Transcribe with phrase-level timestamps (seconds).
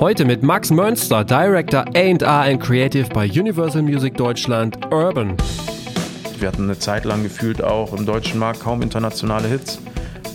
[0.00, 5.36] Heute mit Max Mönster, Director A&R and Creative bei Universal Music Deutschland Urban.
[6.38, 9.78] Wir hatten eine Zeit lang gefühlt auch im deutschen Markt kaum internationale Hits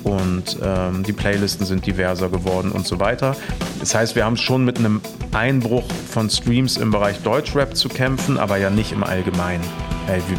[0.03, 3.35] und ähm, die Playlisten sind diverser geworden und so weiter.
[3.79, 5.01] Das heißt, wir haben schon mit einem
[5.33, 9.63] Einbruch von Streams im Bereich Deutschrap zu kämpfen, aber ja nicht im Allgemeinen.
[10.07, 10.37] Ey, wir,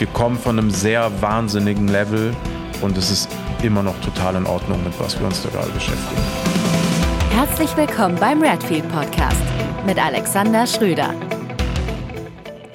[0.00, 2.36] wir kommen von einem sehr wahnsinnigen Level
[2.82, 3.30] und es ist
[3.62, 6.55] immer noch total in Ordnung, mit was wir uns da gerade beschäftigen.
[7.36, 9.42] Herzlich willkommen beim Redfield Podcast
[9.84, 11.14] mit Alexander Schröder.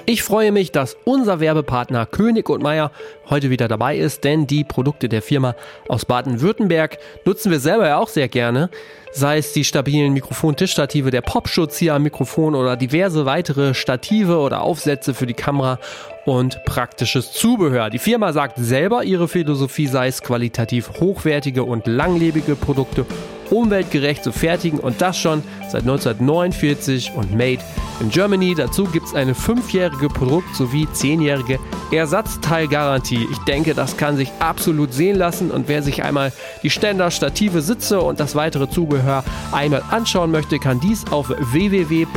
[0.06, 2.92] Ich freue mich, dass unser Werbepartner König und Meier
[3.28, 5.56] heute wieder dabei ist, denn die Produkte der Firma
[5.88, 8.70] aus Baden-Württemberg nutzen wir selber ja auch sehr gerne.
[9.10, 14.62] Sei es die stabilen Mikrofon-Tischstative, der Popschutz hier am Mikrofon oder diverse weitere Stative oder
[14.62, 15.80] Aufsätze für die Kamera
[16.24, 17.90] und praktisches Zubehör.
[17.90, 23.06] Die Firma sagt selber, ihre Philosophie sei es, qualitativ hochwertige und langlebige Produkte
[23.50, 27.58] umweltgerecht zu fertigen und das schon seit 1949 und made
[28.00, 28.54] in Germany.
[28.54, 31.58] Dazu gibt es eine fünfjährige Produkt- sowie zehnjährige
[31.90, 33.26] Ersatzteilgarantie.
[33.30, 37.62] Ich denke, das kann sich absolut sehen lassen und wer sich einmal die Ständer, Stative,
[37.62, 42.08] Sitze und das weitere Zubehör einmal anschauen möchte, kann dies auf www.k-m.de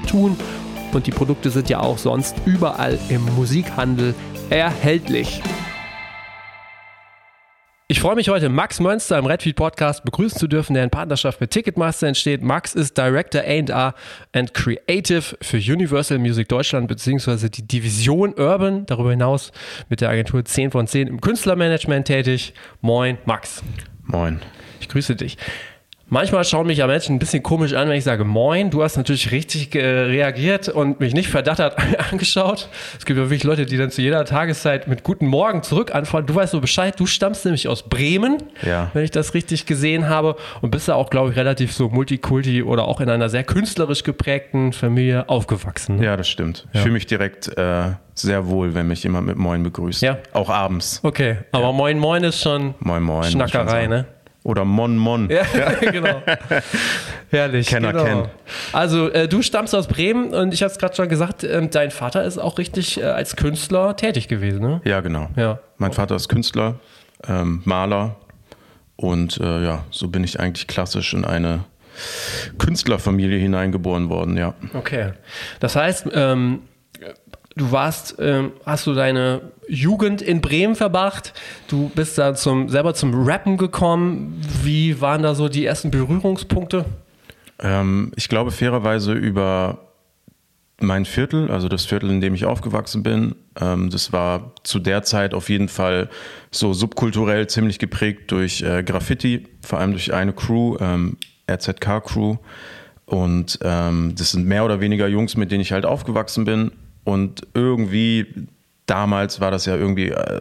[0.00, 0.36] tun
[0.92, 4.14] und die Produkte sind ja auch sonst überall im Musikhandel
[4.50, 5.42] erhältlich.
[7.86, 11.38] Ich freue mich heute, Max Mönster im Redfield Podcast begrüßen zu dürfen, der in Partnerschaft
[11.42, 12.40] mit Ticketmaster entsteht.
[12.40, 13.94] Max ist Director A&R
[14.32, 17.50] and Creative für Universal Music Deutschland bzw.
[17.50, 18.86] die Division Urban.
[18.86, 19.52] Darüber hinaus
[19.90, 22.54] mit der Agentur 10 von 10 im Künstlermanagement tätig.
[22.80, 23.62] Moin, Max.
[24.04, 24.40] Moin.
[24.80, 25.36] Ich grüße dich.
[26.10, 28.70] Manchmal schauen mich ja Menschen ein bisschen komisch an, wenn ich sage Moin.
[28.70, 31.76] Du hast natürlich richtig äh, reagiert und mich nicht verdattert
[32.12, 32.68] angeschaut.
[32.98, 36.26] Es gibt ja wirklich Leute, die dann zu jeder Tageszeit mit Guten Morgen zurück antworten.
[36.26, 37.00] Du weißt so Bescheid.
[37.00, 38.90] Du stammst nämlich aus Bremen, Ja.
[38.92, 40.36] wenn ich das richtig gesehen habe.
[40.60, 44.02] Und bist da auch, glaube ich, relativ so Multikulti oder auch in einer sehr künstlerisch
[44.04, 45.96] geprägten Familie aufgewachsen.
[45.96, 46.04] ne?
[46.04, 46.66] Ja, das stimmt.
[46.74, 50.02] Ich fühle mich direkt äh, sehr wohl, wenn mich jemand mit Moin begrüßt.
[50.02, 50.18] Ja.
[50.34, 51.00] Auch abends.
[51.02, 53.24] Okay, aber Moin Moin ist schon Moin Moin.
[53.24, 54.04] Schnackerei, ne?
[54.44, 55.28] Oder Mon Mon.
[55.30, 56.22] Ja, genau.
[57.30, 57.66] Herrlich.
[57.66, 58.04] Kenner genau.
[58.04, 58.28] kennt.
[58.72, 61.90] Also, äh, du stammst aus Bremen und ich habe es gerade schon gesagt, ähm, dein
[61.90, 64.80] Vater ist auch richtig äh, als Künstler tätig gewesen, ne?
[64.84, 65.28] Ja, genau.
[65.36, 65.58] Ja.
[65.78, 66.76] Mein Vater ist Künstler,
[67.26, 68.16] ähm, Maler
[68.96, 71.64] und äh, ja, so bin ich eigentlich klassisch in eine
[72.58, 74.54] Künstlerfamilie hineingeboren worden, ja.
[74.74, 75.12] Okay.
[75.58, 76.60] Das heißt, ähm,
[77.56, 81.32] du warst, ähm, hast du deine Jugend in Bremen verbracht,
[81.68, 84.40] du bist da zum, selber zum Rappen gekommen.
[84.62, 86.84] Wie waren da so die ersten Berührungspunkte?
[87.60, 89.78] Ähm, ich glaube fairerweise über
[90.80, 93.36] mein Viertel, also das Viertel, in dem ich aufgewachsen bin.
[93.60, 96.10] Ähm, das war zu der Zeit auf jeden Fall
[96.50, 101.16] so subkulturell ziemlich geprägt durch äh, Graffiti, vor allem durch eine Crew, ähm,
[101.50, 102.36] RZK-Crew.
[103.06, 106.72] Und ähm, das sind mehr oder weniger Jungs, mit denen ich halt aufgewachsen bin.
[107.04, 108.26] Und irgendwie,
[108.86, 110.40] damals war das ja irgendwie äh,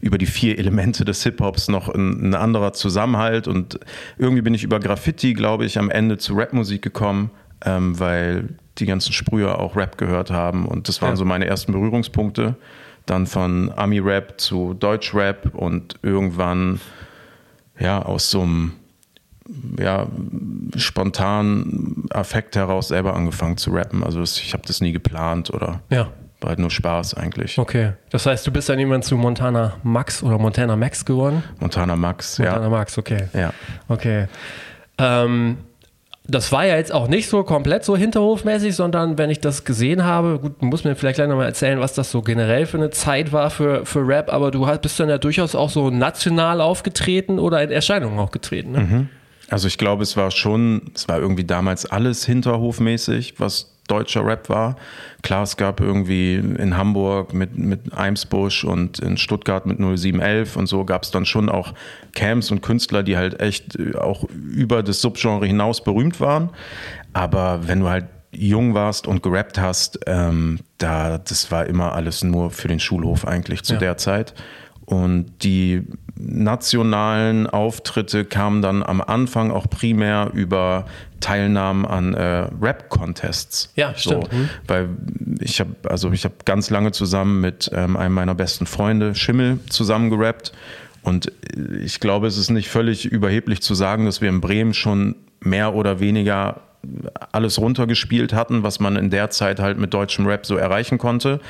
[0.00, 3.48] über die vier Elemente des Hip-Hops noch ein, ein anderer Zusammenhalt.
[3.48, 3.78] Und
[4.18, 7.30] irgendwie bin ich über Graffiti, glaube ich, am Ende zu Rapmusik gekommen,
[7.64, 10.66] ähm, weil die ganzen Sprüher auch Rap gehört haben.
[10.66, 11.16] Und das waren Ja.
[11.16, 12.56] so meine ersten Berührungspunkte.
[13.06, 16.80] Dann von Ami-Rap zu Deutsch-Rap und irgendwann
[17.78, 18.72] ja aus so einem
[19.78, 20.06] ja,
[20.76, 24.02] spontanen Affekt heraus selber angefangen zu rappen.
[24.02, 26.08] Also ich habe das nie geplant oder Ja.
[26.40, 27.58] war halt nur Spaß eigentlich.
[27.58, 27.92] Okay.
[28.10, 31.42] Das heißt, du bist dann jemand zu Montana Max oder Montana Max geworden?
[31.60, 32.68] Montana Max, Montana ja.
[32.70, 33.28] Max, okay.
[33.32, 33.52] ja.
[33.88, 34.26] Okay.
[34.98, 35.58] Ähm,
[36.28, 40.02] das war ja jetzt auch nicht so komplett so hinterhofmäßig, sondern wenn ich das gesehen
[40.04, 42.90] habe, gut, du musst mir vielleicht gleich nochmal erzählen, was das so generell für eine
[42.90, 46.60] Zeit war für, für Rap, aber du hast- bist dann ja durchaus auch so national
[46.60, 48.72] aufgetreten oder in Erscheinungen auch getreten.
[48.72, 49.06] Ne?
[49.50, 54.48] Also ich glaube, es war schon, es war irgendwie damals alles hinterhofmäßig, was deutscher Rap
[54.48, 54.74] war.
[55.22, 60.66] Klar, es gab irgendwie in Hamburg mit, mit Eimsbusch und in Stuttgart mit 0711 und
[60.66, 61.72] so gab es dann schon auch
[62.12, 66.50] Camps und Künstler, die halt echt äh, auch über das Subgenre hinaus berühmt waren.
[67.12, 72.24] Aber wenn du halt jung warst und gerappt hast, ähm, da, das war immer alles
[72.24, 73.78] nur für den Schulhof eigentlich zu Ja.
[73.78, 74.34] der Zeit.
[74.86, 75.82] Und die
[76.18, 80.86] nationalen Auftritte kamen dann am Anfang auch primär über
[81.20, 83.72] Teilnahmen an äh, Rap-Contests.
[83.74, 84.32] Ja, stimmt.
[84.32, 84.48] Mhm.
[84.66, 84.88] Weil
[85.40, 89.58] ich habe also ich habe ganz lange zusammen mit ähm, einem meiner besten Freunde Schimmel
[89.68, 90.52] zusammen gerappt.
[91.02, 91.32] Und
[91.82, 95.74] ich glaube, es ist nicht völlig überheblich zu sagen, dass wir in Bremen schon mehr
[95.74, 96.62] oder weniger
[97.32, 101.40] alles runtergespielt hatten, was man in der Zeit halt mit deutschem Rap so erreichen konnte.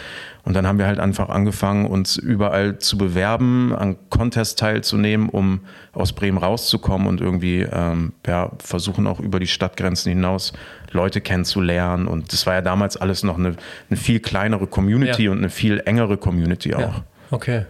[0.45, 5.61] Und dann haben wir halt einfach angefangen, uns überall zu bewerben, an Contests teilzunehmen, um
[5.93, 10.53] aus Bremen rauszukommen und irgendwie ähm, ja, versuchen auch über die Stadtgrenzen hinaus
[10.93, 12.07] Leute kennenzulernen.
[12.07, 13.57] Und das war ja damals alles noch eine,
[13.91, 15.31] eine viel kleinere Community ja.
[15.33, 16.81] und eine viel engere Community auch.
[16.81, 17.05] Ja.
[17.31, 17.65] Okay.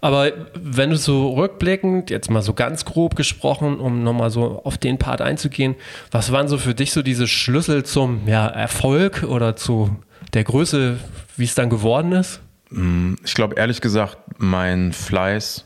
[0.00, 4.78] Aber wenn du so rückblickend, jetzt mal so ganz grob gesprochen, um nochmal so auf
[4.78, 5.74] den Part einzugehen,
[6.10, 9.96] was waren so für dich so diese Schlüssel zum ja, Erfolg oder zu
[10.34, 10.98] der Größe,
[11.36, 12.40] wie es dann geworden ist?
[12.70, 15.64] Mm, ich glaube ehrlich gesagt, mein Fleiß,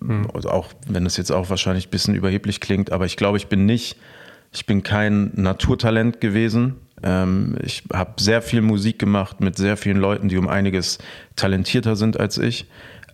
[0.00, 0.28] hm.
[0.34, 3.46] also auch wenn das jetzt auch wahrscheinlich ein bisschen überheblich klingt, aber ich glaube, ich
[3.46, 3.96] bin nicht,
[4.52, 6.76] ich bin kein Naturtalent gewesen.
[7.02, 10.98] Ähm, ich habe sehr viel Musik gemacht mit sehr vielen Leuten, die um einiges
[11.36, 12.66] talentierter sind als ich.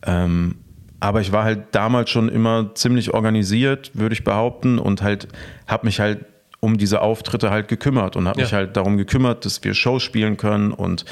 [0.04, 0.56] Ähm,
[1.00, 5.28] aber ich war halt damals schon immer ziemlich organisiert, würde ich behaupten, und halt
[5.66, 6.24] habe mich halt
[6.60, 8.46] um diese Auftritte halt gekümmert und habe ja.
[8.46, 11.04] mich halt darum gekümmert, dass wir Shows spielen können und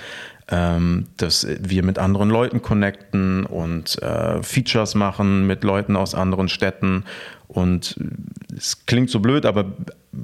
[0.49, 6.49] ähm, dass wir mit anderen Leuten connecten und äh, Features machen mit Leuten aus anderen
[6.49, 7.05] Städten.
[7.49, 7.97] Und
[8.55, 9.73] es klingt so blöd, aber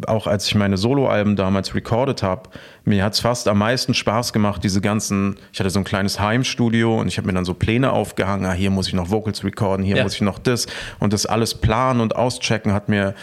[0.07, 2.51] auch als ich meine Soloalben damals recorded habe,
[2.85, 6.21] mir hat es fast am meisten Spaß gemacht, diese ganzen, ich hatte so ein kleines
[6.21, 9.45] Heimstudio und ich habe mir dann so Pläne aufgehangen, ah, hier muss ich noch Vocals
[9.45, 10.03] recorden, hier ja.
[10.03, 10.67] muss ich noch das
[10.99, 13.15] und das alles planen und auschecken hat mir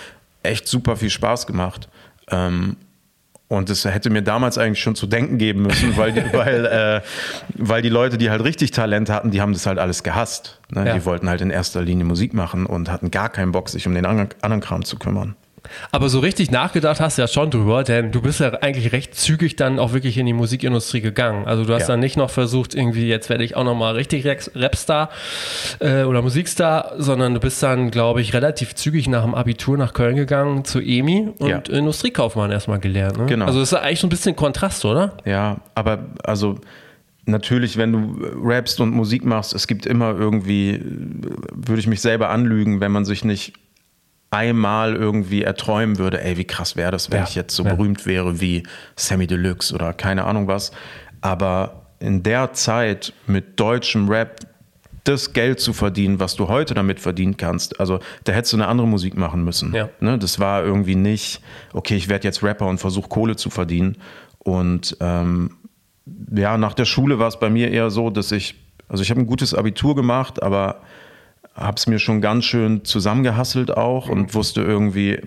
[0.43, 1.89] echt super viel Spaß gemacht.
[2.29, 2.77] Ähm,
[3.49, 7.01] und das hätte mir damals eigentlich schon zu denken geben müssen, weil die, weil, äh,
[7.55, 10.59] weil die Leute, die halt richtig Talent hatten, die haben das halt alles gehasst.
[10.69, 10.85] Ne?
[10.85, 10.93] Ja.
[10.95, 13.93] Die wollten halt in erster Linie Musik machen und hatten gar keinen Bock, sich um
[13.93, 15.35] den anderen Kram zu kümmern.
[15.91, 19.15] Aber so richtig nachgedacht hast du ja schon drüber, denn du bist ja eigentlich recht
[19.15, 21.45] zügig dann auch wirklich in die Musikindustrie gegangen.
[21.45, 21.87] Also du hast ja.
[21.89, 24.25] dann nicht noch versucht, irgendwie, jetzt werde ich auch nochmal richtig
[24.55, 25.09] Rapstar
[25.79, 29.93] äh, oder Musikstar, sondern du bist dann, glaube ich, relativ zügig nach dem Abitur nach
[29.93, 31.57] Köln gegangen zu EMI und ja.
[31.57, 33.17] Industriekaufmann erstmal gelernt.
[33.17, 33.25] Ne?
[33.25, 33.45] Genau.
[33.45, 35.17] Also das ist eigentlich so ein bisschen Kontrast, oder?
[35.25, 36.59] Ja, aber also
[37.25, 42.29] natürlich, wenn du rappst und Musik machst, es gibt immer irgendwie, würde ich mich selber
[42.29, 43.53] anlügen, wenn man sich nicht
[44.29, 47.73] einmal irgendwie erträumen würde, ey, wie krass wäre das, wenn ja, ich jetzt so ja.
[47.73, 48.63] berühmt wäre wie
[48.95, 50.71] Sammy Deluxe oder keine Ahnung was.
[51.21, 54.41] Aber in der Zeit mit deutschem Rap
[55.07, 57.79] das Geld zu verdienen, was du heute damit verdienen kannst.
[57.79, 59.73] Also da hättest du eine andere Musik machen müssen.
[59.73, 59.89] Ja.
[60.01, 60.17] Ne?
[60.17, 61.41] Das war irgendwie nicht,
[61.73, 63.97] okay, ich werde jetzt Rapper und versuche Kohle zu verdienen.
[64.39, 65.51] Und ähm,
[66.35, 68.55] ja, nach der Schule war es bei mir eher so, dass ich,
[68.89, 70.81] also ich habe ein gutes Abitur gemacht, aber
[71.57, 75.19] habe es mir schon ganz schön zusammengehasselt auch und wusste irgendwie,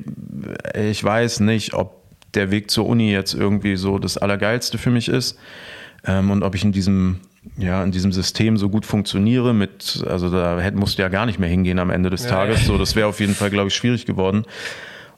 [0.75, 2.01] ich weiß nicht, ob
[2.35, 5.37] der Weg zur Uni jetzt irgendwie so das Allergeilste für mich ist
[6.07, 7.21] ähm, und ob ich in diesem,
[7.59, 11.41] ja, in diesem System so gut funktioniere mit, also da hätte, musste ja gar nicht
[11.41, 12.31] mehr hingehen am Ende des ja.
[12.31, 14.45] Tages, so das wäre auf jeden Fall, glaube ich, schwierig geworden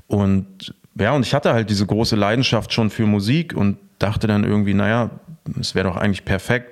[0.06, 4.44] und ja, und ich hatte halt diese große Leidenschaft schon für Musik und dachte dann
[4.44, 5.10] irgendwie, naja,
[5.58, 6.70] es wäre doch eigentlich perfekt,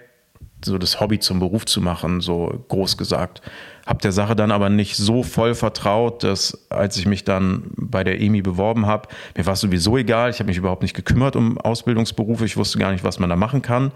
[0.65, 3.41] so das Hobby zum Beruf zu machen, so groß gesagt.
[3.91, 8.05] Hab der Sache dann aber nicht so voll vertraut, dass als ich mich dann bei
[8.05, 10.31] der EMI beworben habe, mir war es sowieso egal.
[10.31, 12.45] Ich habe mich überhaupt nicht gekümmert um Ausbildungsberufe.
[12.45, 13.91] Ich wusste gar nicht, was man da machen kann.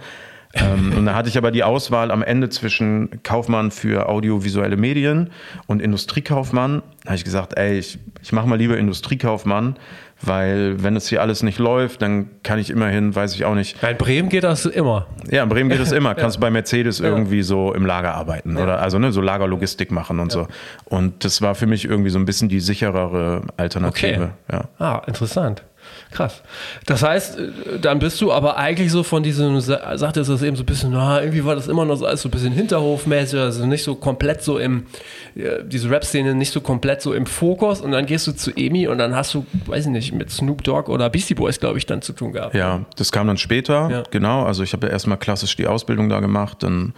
[0.53, 5.31] ähm, und da hatte ich aber die Auswahl am Ende zwischen Kaufmann für audiovisuelle Medien
[5.69, 6.83] und Industriekaufmann.
[7.05, 9.77] Da habe ich gesagt, ey, ich, ich mache mal lieber Industriekaufmann,
[10.23, 13.83] weil wenn es hier alles nicht läuft, dann kann ich immerhin, weiß ich auch nicht.
[13.83, 15.07] In Bremen geht das immer.
[15.31, 16.15] Ja, in Bremen geht das immer.
[16.15, 17.07] Kannst du bei Mercedes ja.
[17.07, 20.43] irgendwie so im Lager arbeiten oder also ne, so Lagerlogistik machen und ja.
[20.43, 20.49] so.
[20.85, 24.31] Und das war für mich irgendwie so ein bisschen die sicherere Alternative.
[24.49, 24.63] Okay.
[24.79, 25.63] Ah, interessant.
[26.15, 26.43] Krass.
[26.87, 27.49] Das heißt, äh,
[27.81, 31.21] dann bist du aber eigentlich so von diesem, sagte es eben so ein bisschen, na,
[31.21, 34.43] irgendwie war das immer noch so alles so ein bisschen hinterhofmäßig, also nicht so komplett
[34.43, 34.85] so im,
[35.67, 38.99] diese Rap-Szene nicht so komplett so im Fokus und dann gehst du zu Emi und
[38.99, 42.01] dann hast du, weiß ich nicht, mit Snoop Dogg oder Beastie Boys, glaube ich, dann
[42.01, 42.55] zu tun gehabt.
[42.55, 44.03] Ja, das kam dann später, ja.
[44.11, 44.45] genau.
[44.45, 46.95] Also ich habe ja erstmal klassisch die Ausbildung da gemacht, dann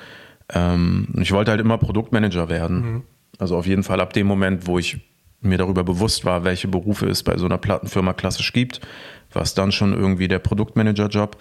[0.52, 2.76] ähm, ich wollte halt immer Produktmanager werden.
[2.76, 3.02] Mhm.
[3.38, 4.98] Also auf jeden Fall ab dem Moment, wo ich
[5.46, 8.80] mir darüber bewusst war, welche Berufe es bei so einer Plattenfirma klassisch gibt,
[9.36, 11.36] war es dann schon irgendwie der Produktmanager-Job.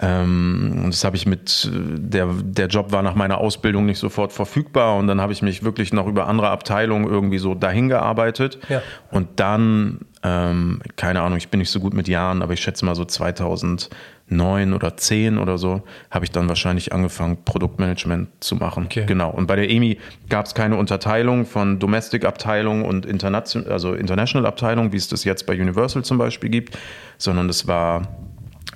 [0.00, 4.32] Ähm, und das habe ich mit, der, der Job war nach meiner Ausbildung nicht sofort
[4.32, 8.58] verfügbar und dann habe ich mich wirklich noch über andere Abteilungen irgendwie so dahin gearbeitet.
[8.68, 8.82] Ja.
[9.12, 12.84] Und dann, ähm, keine Ahnung, ich bin nicht so gut mit Jahren, aber ich schätze
[12.84, 13.90] mal so 2000
[14.26, 18.86] neun oder zehn oder so, habe ich dann wahrscheinlich angefangen, Produktmanagement zu machen.
[18.86, 19.04] Okay.
[19.06, 19.30] Genau.
[19.30, 19.98] Und bei der EMI
[20.28, 25.60] gab es keine Unterteilung von Domestic-Abteilung und Internation also International-Abteilung, wie es das jetzt bei
[25.60, 26.78] Universal zum Beispiel gibt,
[27.24, 28.02] sondern es war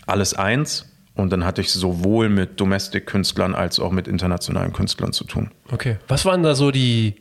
[0.07, 0.87] alles eins.
[1.15, 5.51] Und dann hatte ich sowohl mit Domestic-Künstlern als auch mit internationalen Künstlern zu tun.
[5.73, 5.97] Okay.
[6.07, 7.17] Was waren da so die,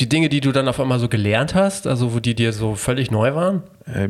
[0.00, 2.74] die Dinge, die du dann auf einmal so gelernt hast, also wo die dir so
[2.74, 3.62] völlig neu waren?
[3.84, 4.08] Äh,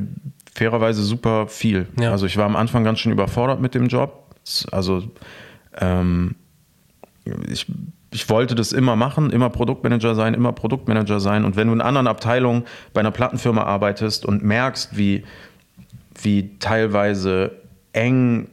[0.55, 1.89] fairerweise super viel.
[2.01, 2.13] Ja.
[2.13, 4.31] Also ich war am Anfang ganz schön überfordert mit dem Job.
[4.71, 5.03] Also
[5.81, 6.37] ähm,
[7.49, 7.67] ich,
[8.13, 11.45] ich wollte das immer machen, immer Produktmanager sein, immer Produktmanager sein.
[11.45, 15.25] Und wenn du in anderen Abteilungen bei einer Plattenfirma arbeitest und merkst, wie,
[16.21, 17.53] wie teilweise
[17.93, 18.49] eng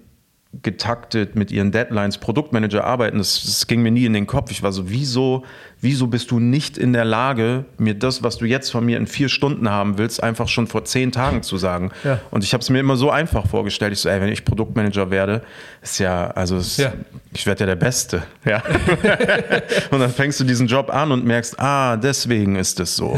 [0.64, 4.50] getaktet mit ihren Deadlines Produktmanager arbeiten, das, das, ging mir nie in den Kopf.
[4.50, 5.44] Ich war so, wieso,
[5.80, 9.06] wieso bist du nicht in der Lage, mir das, was du jetzt von mir in
[9.06, 11.92] vier Stunden haben willst, einfach schon vor zehn Tagen zu sagen?
[12.04, 12.20] Ja.
[12.32, 13.94] Und ich habe es mir immer so einfach vorgestellt.
[13.94, 15.44] Ich so, ey, wenn ich Produktmanager werde,
[15.84, 16.94] ist ja, also es, Ja.
[17.32, 18.24] ich werde ja der Beste.
[18.44, 18.64] Ja.
[19.92, 23.10] und dann fängst du diesen Job an und merkst, ah, deswegen ist es so.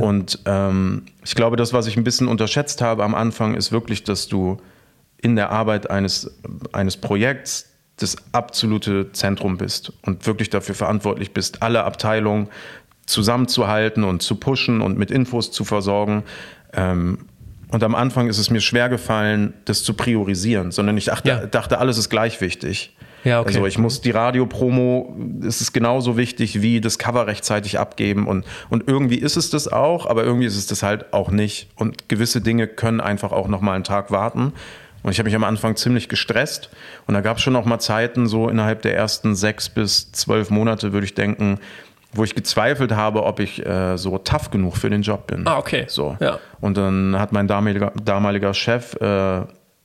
[0.00, 4.04] Und ähm, ich glaube, das, was ich ein bisschen unterschätzt habe am Anfang, ist wirklich,
[4.04, 4.58] dass du
[5.20, 6.38] in der Arbeit eines,
[6.72, 12.48] eines Projekts das absolute Zentrum bist und wirklich dafür verantwortlich bist, alle Abteilungen
[13.06, 16.22] zusammenzuhalten und zu pushen und mit Infos zu versorgen.
[16.72, 17.26] Ähm,
[17.70, 21.46] und am Anfang ist es mir schwer gefallen, das zu priorisieren, sondern ich dachte, Ja.
[21.46, 22.94] dachte alles ist gleich wichtig.
[23.24, 23.48] Ja, okay.
[23.48, 28.44] Also ich muss die Radiopromo, es ist genauso wichtig wie das Cover rechtzeitig abgeben und,
[28.70, 31.68] und irgendwie ist es das auch, aber irgendwie ist es das halt auch nicht.
[31.74, 34.52] Und gewisse Dinge können einfach auch noch mal einen Tag warten.
[35.02, 36.70] Und ich habe mich am Anfang ziemlich gestresst
[37.06, 40.50] und da gab es schon noch mal Zeiten, so innerhalb der ersten sechs bis zwölf
[40.50, 41.60] Monate, würde ich denken,
[42.12, 45.46] wo ich gezweifelt habe, ob ich äh, so tough genug für den Job bin.
[45.46, 45.84] Ah, okay.
[45.88, 46.16] So.
[46.20, 46.38] Ja.
[46.60, 49.42] Und dann hat mein damaliger, damaliger Chef, äh,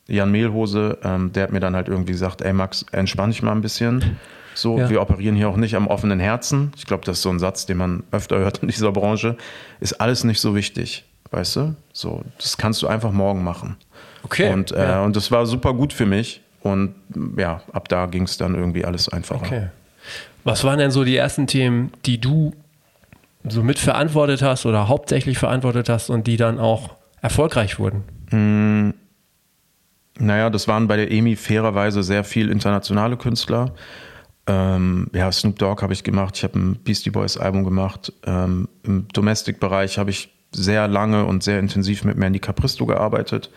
[0.08, 3.51] Jan Mehlhose, ähm, der hat mir dann halt irgendwie gesagt, ey Max, entspann dich mal
[3.51, 4.17] ein bisschen.
[4.55, 4.89] So, Ja.
[4.89, 6.72] wir operieren hier auch nicht am offenen Herzen.
[6.75, 9.36] Ich glaube, das ist so ein Satz, den man öfter hört in dieser Branche.
[9.79, 11.75] Ist alles nicht so wichtig, weißt du?
[11.91, 13.77] So, das kannst du einfach morgen machen.
[14.24, 15.03] Okay, Und, äh, ja.
[15.03, 16.42] und das war super gut für mich.
[16.62, 16.96] Und
[17.38, 19.46] ja, ab da ging es dann irgendwie alles einfacher.
[19.46, 19.68] Okay.
[20.44, 22.53] Was waren denn so die ersten Themen, die du
[23.48, 28.03] so mitverantwortet hast oder hauptsächlich verantwortet hast und die dann auch erfolgreich wurden?
[30.20, 33.74] Naja, das waren bei der EMI fairerweise sehr viel internationale Künstler.
[34.46, 38.12] Ähm, ja, Snoop Dogg habe ich gemacht, ich habe ein Beastie Boys Album gemacht.
[38.25, 43.50] Ähm, Im Domestic-Bereich habe ich sehr lange und sehr intensiv mit Mandy Capristo gearbeitet.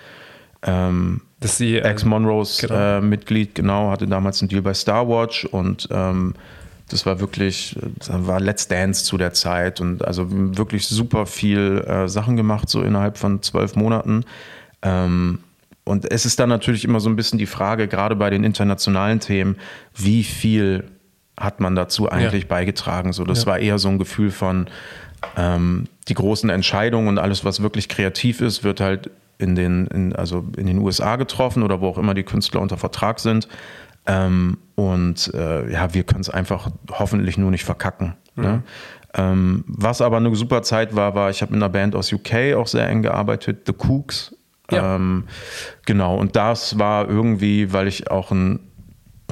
[0.62, 2.74] Ähm, Das ist die, äh, Ex-Monroes genau.
[2.98, 6.34] äh, Mitglied, genau, hatte damals einen Deal bei Star Watch und ähm,
[6.88, 11.84] das war wirklich, das war Let's Dance zu der Zeit und also wirklich super viel
[11.86, 14.24] äh, Sachen gemacht, so innerhalb von zwölf Monaten.
[14.82, 15.40] Ähm,
[15.84, 19.20] und es ist dann natürlich immer so ein bisschen die Frage, gerade bei den internationalen
[19.20, 19.56] Themen,
[19.94, 20.84] wie viel
[21.36, 22.48] hat man dazu eigentlich Ja.
[22.48, 23.12] beigetragen?
[23.12, 23.46] So, das Ja.
[23.46, 24.66] war eher so ein Gefühl von
[25.36, 30.14] ähm, die großen Entscheidungen und alles, was wirklich kreativ ist, wird halt in den, in,
[30.14, 33.48] also in den USA getroffen oder wo auch immer die Künstler unter Vertrag sind.
[34.06, 38.14] Ähm, und äh, ja, wir können es einfach hoffentlich nur nicht verkacken.
[38.36, 38.62] Ne?
[39.14, 42.54] Ähm, was aber eine super Zeit war, war, ich habe mit einer Band aus UK
[42.56, 44.34] auch sehr eng gearbeitet, The Cooks.
[44.70, 44.96] Ja.
[44.96, 45.24] Ähm,
[45.86, 48.60] genau, und das war irgendwie, weil ich auch ein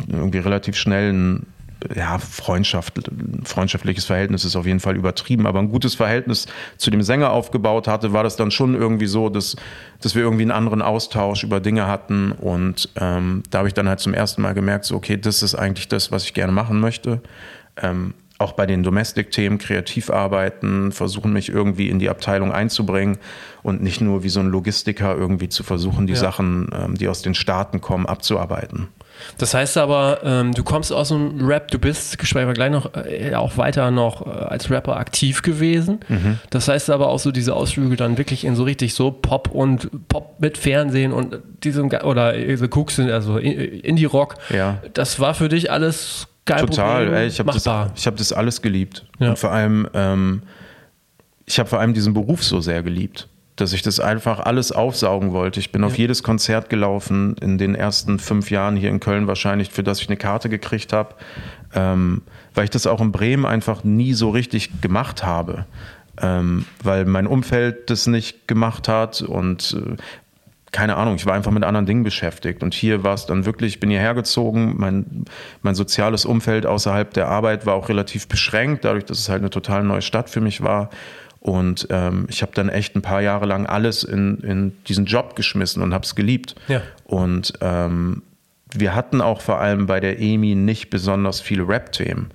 [0.08, 1.46] irgendwie relativ schnell ein
[1.94, 2.94] ja, Freundschaft,
[3.44, 6.46] freundschaftliches Verhältnis ist auf jeden Fall übertrieben, aber ein gutes Verhältnis
[6.78, 9.56] zu dem Sänger aufgebaut hatte, war das dann schon irgendwie so, dass,
[10.00, 13.88] dass wir irgendwie einen anderen Austausch über Dinge hatten und ähm, da habe ich dann
[13.88, 16.80] halt zum ersten Mal gemerkt, so okay, das ist eigentlich das, was ich gerne machen
[16.80, 17.20] möchte.
[17.76, 23.18] Ähm, auch bei den Domestic-Themen kreativ arbeiten, versuchen mich irgendwie in die Abteilung einzubringen
[23.62, 26.18] und nicht nur wie so ein Logistiker irgendwie zu versuchen, die Ja.
[26.18, 28.88] Sachen, ähm, die aus den Staaten kommen, abzuarbeiten.
[29.38, 32.94] Das heißt aber, ähm, du kommst aus dem Rap, du bist, sprechen wir gleich noch,
[32.94, 36.00] äh, auch weiter noch äh, als Rapper aktiv gewesen.
[36.08, 36.38] Mhm.
[36.50, 39.88] Das heißt aber auch so diese Ausflüge dann wirklich in so richtig so Pop und
[40.08, 44.36] Pop mit Fernsehen und diesem, oder diese Cooks also I- Indie-Rock.
[44.50, 44.78] Ja.
[44.92, 47.66] Das war für dich alles geil Total, Problem, ey, ich habe das,
[47.96, 49.06] ich hab das alles geliebt.
[49.18, 49.30] Ja.
[49.30, 50.42] Und vor allem, ähm,
[51.46, 55.32] ich habe vor allem diesen Beruf so sehr geliebt, dass ich das einfach alles aufsaugen
[55.32, 55.61] wollte.
[55.61, 59.70] Ich bin auf jedes Konzert gelaufen, in den ersten fünf Jahren hier in Köln wahrscheinlich,
[59.70, 61.14] für das ich eine Karte gekriegt habe,
[61.75, 62.23] ähm,
[62.54, 65.66] weil ich das auch in Bremen einfach nie so richtig gemacht habe.
[66.20, 69.96] Ähm, weil mein Umfeld das nicht gemacht hat und äh,
[70.75, 72.64] keine Ahnung, ich war einfach mit anderen Dingen beschäftigt.
[72.64, 75.25] Und hier war es dann wirklich, ich bin hierher gezogen, mein,
[75.62, 79.50] mein soziales Umfeld außerhalb der Arbeit war auch relativ beschränkt, dadurch, dass es halt eine
[79.50, 80.90] total neue Stadt für mich war.
[81.44, 85.36] Und ähm, ich habe dann echt ein paar Jahre lang alles in, in diesen Job
[85.36, 86.54] geschmissen und habe es geliebt.
[86.68, 86.80] Ja.
[87.04, 88.22] Und ähm,
[88.72, 92.30] wir hatten auch vor allem bei der EMI nicht besonders viele Rap-Themen.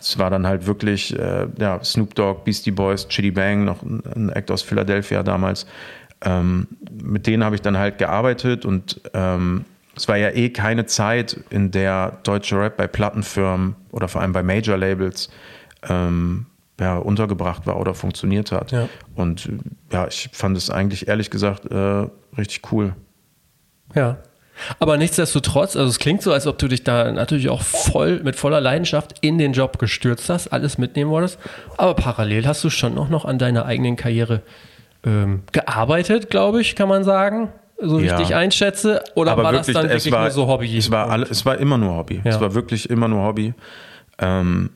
[0.00, 4.02] Es war dann halt wirklich äh, ja, Snoop Dogg, Beastie Boys, Chitty Bang, noch ein,
[4.16, 5.66] ein Act aus Philadelphia damals.
[6.22, 6.66] Ähm,
[7.02, 11.38] mit denen habe ich dann halt gearbeitet und ähm, es war ja eh keine Zeit,
[11.50, 15.28] in der deutsche Rap bei Plattenfirmen oder vor allem bei Major-Labels
[15.86, 16.46] ähm,
[16.80, 18.72] ja, untergebracht war oder funktioniert hat.
[18.72, 18.88] Ja.
[19.14, 19.48] Und
[19.92, 22.94] ja, ich fand es eigentlich ehrlich gesagt äh, richtig cool.
[23.94, 24.18] Ja.
[24.78, 28.36] Aber nichtsdestotrotz, also es klingt so, als ob du dich da natürlich auch voll mit
[28.36, 31.38] voller Leidenschaft in den Job gestürzt hast, alles mitnehmen wolltest.
[31.76, 34.42] Aber parallel hast du schon auch noch an deiner eigenen Karriere
[35.04, 37.52] ähm, gearbeitet, glaube ich, kann man sagen.
[37.80, 38.18] So wie Ja.
[38.20, 39.02] ich dich einschätze.
[39.16, 40.78] Oder Aber war wirklich, das dann wirklich war, nur so Hobby?
[40.78, 42.20] Es war, alle, es war immer nur Hobby.
[42.24, 42.30] Ja.
[42.30, 43.54] Es war wirklich immer nur Hobby.
[44.18, 44.70] Ähm,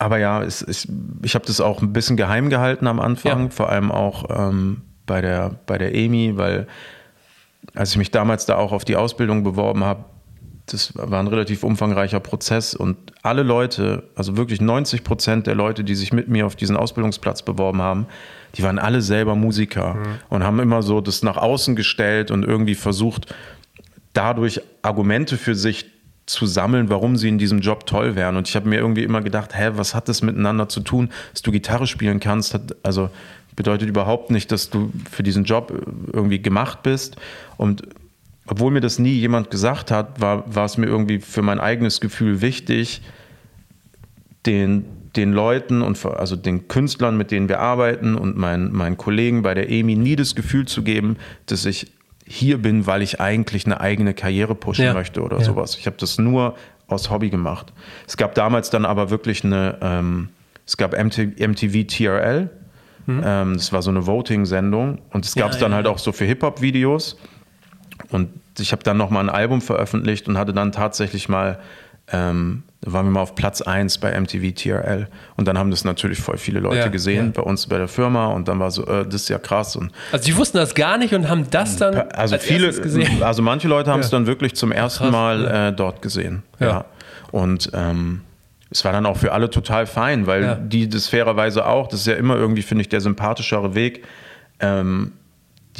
[0.00, 0.88] aber ja, es, ich,
[1.22, 3.50] ich habe das auch ein bisschen geheim gehalten am Anfang, Ja.
[3.50, 6.66] vor allem auch ähm, bei, der, bei der EMI, weil
[7.74, 10.04] als ich mich damals da auch auf die Ausbildung beworben habe,
[10.66, 15.82] das war ein relativ umfangreicher Prozess und alle Leute, also wirklich 90 Prozent der Leute,
[15.84, 18.06] die sich mit mir auf diesen Ausbildungsplatz beworben haben,
[18.54, 22.74] die waren alle selber Musiker und haben immer so das nach außen gestellt und irgendwie
[22.76, 23.34] versucht,
[24.12, 25.86] dadurch Argumente für sich
[26.30, 28.36] zu sammeln, warum sie in diesem Job toll wären.
[28.36, 31.42] Und ich habe mir irgendwie immer gedacht, hä, was hat das miteinander zu tun, dass
[31.42, 32.54] du Gitarre spielen kannst?
[32.54, 33.10] Hat, also
[33.56, 35.72] bedeutet überhaupt nicht, dass du für diesen Job
[36.12, 37.16] irgendwie gemacht bist.
[37.56, 37.82] Und
[38.46, 42.00] obwohl mir das nie jemand gesagt hat, war, war es mir irgendwie für mein eigenes
[42.00, 43.02] Gefühl wichtig,
[44.46, 44.84] den,
[45.14, 49.54] den Leuten und also den Künstlern, mit denen wir arbeiten und meinen, meinen Kollegen bei
[49.54, 51.92] der EMI nie das Gefühl zu geben, dass ich
[52.32, 54.94] hier bin, weil ich eigentlich eine eigene Karriere pushen Ja.
[54.94, 55.44] möchte oder Ja.
[55.44, 55.76] sowas.
[55.76, 56.54] Ich habe das nur
[56.86, 57.72] aus Hobby gemacht.
[58.06, 60.28] Es gab damals dann aber wirklich eine, ähm,
[60.64, 62.50] es gab MT, MTV TRL,
[63.08, 65.40] ähm, das war so eine Voting-Sendung und es Mhm.
[65.40, 65.92] Gab es dann ja, halt ja.
[65.92, 67.16] auch so für Hip-Hop-Videos
[68.10, 68.28] und
[68.60, 71.58] ich habe dann nochmal ein Album veröffentlicht und hatte dann tatsächlich mal,
[72.12, 75.08] ähm, da waren wir mal auf Platz 1 bei MTV TRL.
[75.36, 77.32] Und dann haben das natürlich voll viele Leute Ja, gesehen ja.
[77.34, 79.76] bei uns bei der Firma und dann war so, äh, das ist ja krass.
[79.76, 83.22] Und Also die wussten das gar nicht und haben das dann also als viele, gesehen.
[83.22, 84.16] also manche Leute haben es Ja.
[84.18, 86.42] dann wirklich zum ersten krass, Mal äh, dort gesehen.
[86.58, 86.86] Ja.
[87.32, 88.22] Und ähm,
[88.70, 92.06] es war dann auch für alle total fein, weil die das fairerweise auch, das ist
[92.06, 94.04] ja immer irgendwie, finde ich, der sympathischere Weg.
[94.60, 95.12] Ähm,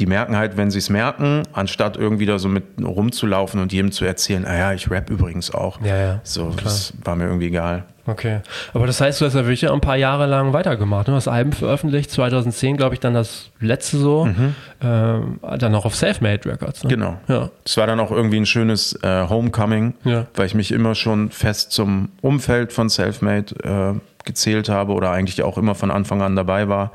[0.01, 3.91] die merken halt, wenn sie es merken, anstatt irgendwie da so mit rumzulaufen und jedem
[3.91, 5.79] zu erzählen, ah ja, ich rap übrigens auch.
[5.81, 6.63] Ja, ja, So, klar.
[6.63, 7.83] das war mir irgendwie egal.
[8.07, 8.39] Okay.
[8.73, 11.07] Aber das heißt, du hast ja wirklich ein paar Jahre lang weitergemacht.
[11.07, 14.27] Du hast Alben veröffentlicht, 2010, glaube ich, dann das letzte so.
[14.81, 16.83] Ähm, dann noch auf Selfmade Records.
[16.83, 16.87] Ne?
[16.87, 16.89] Mhm.
[16.99, 17.17] Genau.
[17.27, 17.49] Ja.
[17.63, 20.25] Es war dann auch irgendwie ein schönes äh, Homecoming, Ja.
[20.33, 25.43] weil ich mich immer schon fest zum Umfeld von Selfmade äh, gezählt habe oder eigentlich
[25.43, 26.91] auch immer von Anfang an dabei war.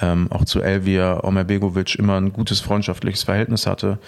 [0.00, 3.98] Ähm, auch zu Elvia Omerbegovic immer ein gutes freundschaftliches Verhältnis hatte.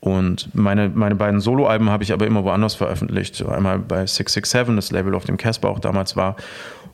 [0.00, 3.42] Und meine, meine beiden Soloalben habe ich aber immer woanders veröffentlicht.
[3.46, 6.36] Einmal bei 667, das Label, auf dem Casper auch damals war.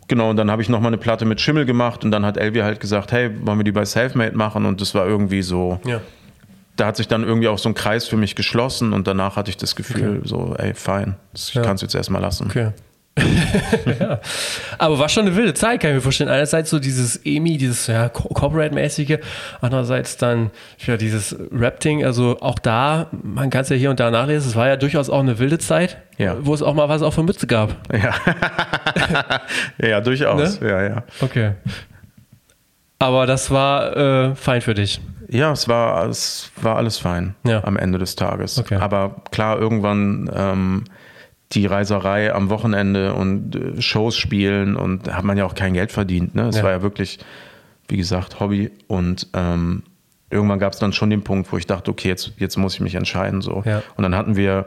[0.09, 2.65] Genau, und dann habe ich nochmal eine Platte mit Schimmel gemacht und dann hat Elvia
[2.65, 4.65] halt gesagt, hey, wollen wir die bei Selfmade machen?
[4.65, 6.01] Und das war irgendwie so, Ja.
[6.77, 9.51] da hat sich dann irgendwie auch so ein Kreis für mich geschlossen und danach hatte
[9.51, 11.63] ich das Gefühl, so, ey, fein, das Ja.
[11.63, 12.47] kannst du jetzt erstmal lassen.
[12.47, 12.71] Okay.
[13.99, 14.21] Ja.
[14.79, 16.29] Aber war schon eine wilde Zeit, kann ich mir vorstellen.
[16.31, 19.19] Einerseits so dieses EMI, dieses ja, Co- Corporate-mäßige,
[19.61, 20.51] andererseits dann
[20.87, 22.05] ja, dieses Rap-Ding.
[22.05, 25.09] Also auch da, man kann es ja hier und da nachlesen, es war ja durchaus
[25.11, 26.37] auch eine wilde Zeit, Ja.
[26.41, 27.75] wo es auch mal was auf der Mütze gab.
[27.93, 28.15] Ja,
[29.87, 30.61] ja durchaus.
[30.61, 30.69] Ne?
[30.69, 31.03] Ja, ja.
[31.21, 31.53] Okay.
[32.99, 35.01] Aber das war äh, fein für dich.
[35.29, 37.63] Ja, es war, es war alles fein Ja.
[37.65, 38.59] am Ende des Tages.
[38.59, 38.77] Okay.
[38.77, 40.85] Aber klar, irgendwann ähm,
[41.53, 45.93] die Reiserei am Wochenende und äh, Shows spielen und hat man ja auch kein Geld
[45.93, 46.35] verdient.
[46.35, 46.49] Ne?
[46.49, 46.65] Es Ja.
[46.65, 47.19] war ja wirklich,
[47.89, 48.71] wie gesagt, Hobby.
[48.89, 49.83] Und ähm,
[50.31, 52.81] irgendwann gab es dann schon den Punkt, wo ich dachte, okay, jetzt, jetzt muss ich
[52.81, 53.43] mich entscheiden.
[53.43, 53.63] So.
[53.65, 53.83] Ja.
[53.97, 54.67] Und dann hatten wir,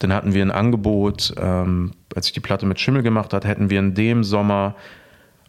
[0.00, 3.70] dann hatten wir ein Angebot, ähm, als ich die Platte mit Schimmel gemacht hat, hätten
[3.70, 4.74] wir in dem Sommer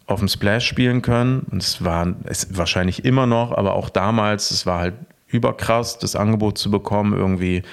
[0.05, 1.39] auf dem Splash spielen können.
[1.51, 4.93] Und es war es wahrscheinlich immer noch, aber auch damals, es war halt
[5.27, 7.13] überkrass, das Angebot zu bekommen.
[7.13, 7.63] Irgendwie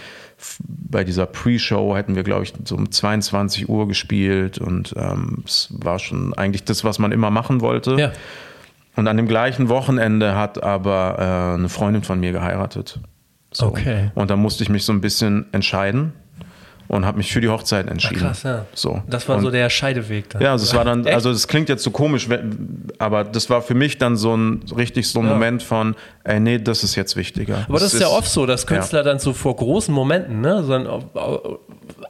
[0.58, 5.68] bei dieser Pre-Show hätten wir, glaube ich, so um 22 Uhr gespielt und ähm, es
[5.70, 7.96] war schon eigentlich das, was man immer machen wollte.
[7.98, 8.12] Ja.
[8.96, 13.00] Und an dem gleichen Wochenende hat aber äh, eine Freundin von mir geheiratet.
[13.52, 13.66] So.
[13.66, 14.10] Okay.
[14.14, 16.12] Und da musste ich mich so ein bisschen entscheiden
[16.88, 18.18] und habe mich für die Hochzeit entschieden.
[18.20, 18.64] Krass, ja.
[18.74, 19.02] So.
[19.08, 20.42] Das war und so der Scheideweg dann.
[20.42, 21.14] ja, also es war dann, Echt?
[21.14, 22.28] also das klingt jetzt so komisch,
[22.98, 25.32] aber das war für mich dann so ein richtig so ein Ja.
[25.32, 25.94] Moment von,
[26.24, 27.64] ey, nee, das ist jetzt wichtiger.
[27.68, 30.74] Aber das ist ja oft so, dass Künstler dann so vor großen Momenten, ne, so
[30.74, 31.58] au-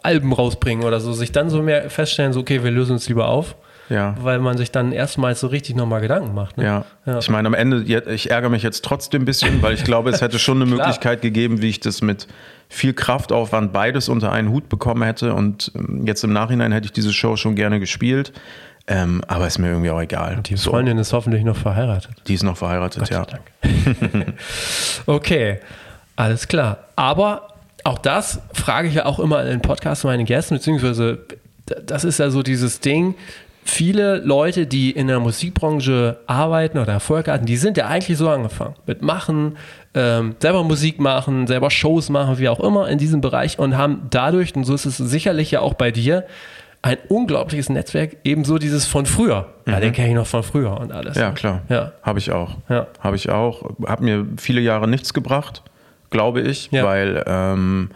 [0.02, 3.28] Alben rausbringen oder so, sich dann so mehr feststellen, so, okay, wir lösen uns lieber
[3.28, 3.56] auf,
[3.88, 4.14] Ja.
[4.20, 6.56] weil man sich dann erstmals so richtig nochmal Gedanken macht.
[6.58, 6.64] Ne?
[6.64, 6.84] Ja.
[7.06, 7.18] Ja.
[7.18, 10.20] ich meine, am Ende, ich ärgere mich jetzt trotzdem ein bisschen, weil ich glaube, es
[10.20, 10.66] hätte schon eine.
[10.76, 12.26] Möglichkeit gegeben, wie ich das mit
[12.68, 15.34] viel Kraftaufwand beides unter einen Hut bekommen hätte.
[15.34, 18.32] Und ähm, jetzt im Nachhinein hätte ich diese Show schon gerne gespielt.
[18.88, 20.40] Ähm, aber ist mir irgendwie auch egal.
[20.44, 20.70] Die So.
[20.70, 22.12] Freundin ist hoffentlich noch verheiratet.
[22.28, 23.24] Die ist noch verheiratet, ja.
[23.24, 23.42] Dank.
[25.06, 25.58] okay,
[26.14, 26.78] alles klar.
[26.94, 27.48] Aber
[27.82, 31.18] auch das frage ich ja auch immer in den Podcast meine Gästen, beziehungsweise
[31.84, 33.16] das ist ja so dieses Ding,
[33.68, 38.28] viele Leute, die in der Musikbranche arbeiten oder Erfolg hatten, die sind ja eigentlich so
[38.28, 38.74] angefangen.
[38.86, 39.56] Mit Machen,
[39.94, 44.02] ähm, selber Musik machen, selber Shows machen, wie auch immer in diesem Bereich und haben
[44.10, 46.24] dadurch, und so ist es sicherlich ja auch bei dir,
[46.82, 49.48] ein unglaubliches Netzwerk, ebenso dieses von früher.
[49.66, 51.16] Ja, den kenne ich noch von früher und alles.
[51.16, 51.62] Ja, klar.
[51.68, 51.92] Ja.
[52.02, 52.58] Habe ich auch.
[52.68, 52.86] Ja.
[53.00, 53.70] Habe ich auch.
[53.86, 55.62] Hat mir viele Jahre nichts gebracht,
[56.10, 56.84] glaube ich, Ja.
[56.84, 57.90] weil, ähm,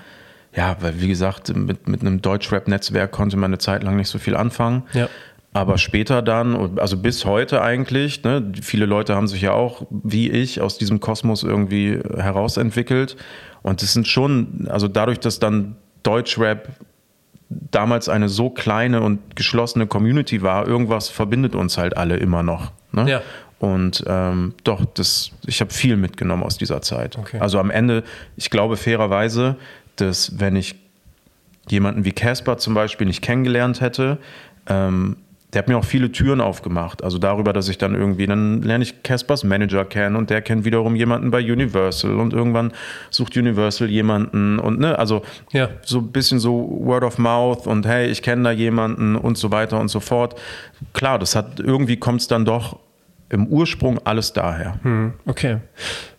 [0.56, 4.18] ja, weil wie gesagt, mit, mit einem Deutschrap-Netzwerk konnte man eine Zeit lang nicht so
[4.18, 4.82] viel anfangen.
[4.94, 5.08] Ja.
[5.52, 10.30] Aber später dann, also bis heute eigentlich, ne, viele Leute haben sich ja auch, wie
[10.30, 13.16] ich, aus diesem Kosmos irgendwie herausentwickelt.
[13.62, 16.68] Und das sind schon, also dadurch, dass dann Deutschrap
[17.48, 22.70] damals eine so kleine und geschlossene Community war, irgendwas verbindet uns halt alle immer noch.
[22.92, 23.10] Ne?
[23.10, 23.22] Ja.
[23.58, 27.18] Und ähm, doch, das, ich habe viel mitgenommen aus dieser Zeit.
[27.18, 27.38] Okay.
[27.40, 28.04] Also am Ende,
[28.36, 29.56] ich glaube fairerweise,
[29.96, 30.76] dass wenn ich
[31.68, 34.18] jemanden wie Casper zum Beispiel nicht kennengelernt hätte,
[34.66, 35.16] ähm,
[35.52, 37.02] der hat mir auch viele Türen aufgemacht.
[37.02, 40.64] Also darüber, dass ich dann irgendwie, dann lerne ich Caspers Manager kennen und der kennt
[40.64, 42.72] wiederum jemanden bei Universal und irgendwann
[43.10, 45.68] sucht Universal jemanden und ne, also Ja.
[45.82, 49.50] so ein bisschen so Word of Mouth und hey, ich kenne da jemanden und so
[49.50, 50.38] weiter und so fort.
[50.92, 52.78] Klar, das hat irgendwie kommt es dann doch
[53.28, 54.78] im Ursprung alles daher.
[55.26, 55.58] Okay.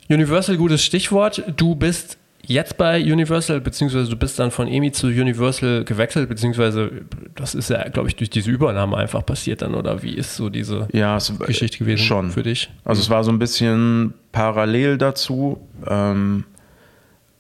[0.10, 1.44] Universal, gutes Stichwort.
[1.56, 6.92] Du bist jetzt bei Universal, beziehungsweise du bist dann von EMI zu Universal gewechselt, beziehungsweise
[7.36, 10.50] das ist ja, glaube ich, durch diese Übernahme einfach passiert dann, oder wie ist so
[10.50, 12.32] diese Ja, es Geschichte gewesen schon.
[12.32, 12.70] für dich?
[12.84, 16.46] Also es war so ein bisschen parallel dazu, ähm,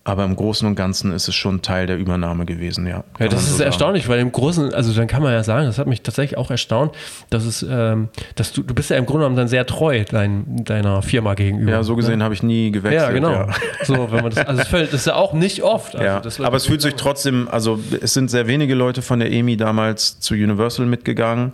[0.03, 3.03] aber im Großen und Ganzen ist es schon Teil der Übernahme gewesen, ja.
[3.19, 5.77] Ja, das ist so erstaunlich, weil im Großen, also dann kann man ja sagen, das
[5.77, 6.95] hat mich tatsächlich auch erstaunt,
[7.29, 10.63] dass es, ähm, dass du, du bist ja im Grunde genommen dann sehr treu dein,
[10.65, 11.71] deiner Firma gegenüber.
[11.71, 13.01] Ja, so gesehen habe ich nie gewechselt.
[13.01, 13.31] Ja, genau.
[13.31, 13.47] Ja.
[13.83, 15.95] So, wenn man das, also das, ist ja auch nicht oft.
[15.95, 16.05] Also
[16.41, 19.57] Ja, aber es fühlt sich trotzdem, also es sind sehr wenige Leute von der EMI
[19.57, 21.53] damals zu Universal mitgegangen.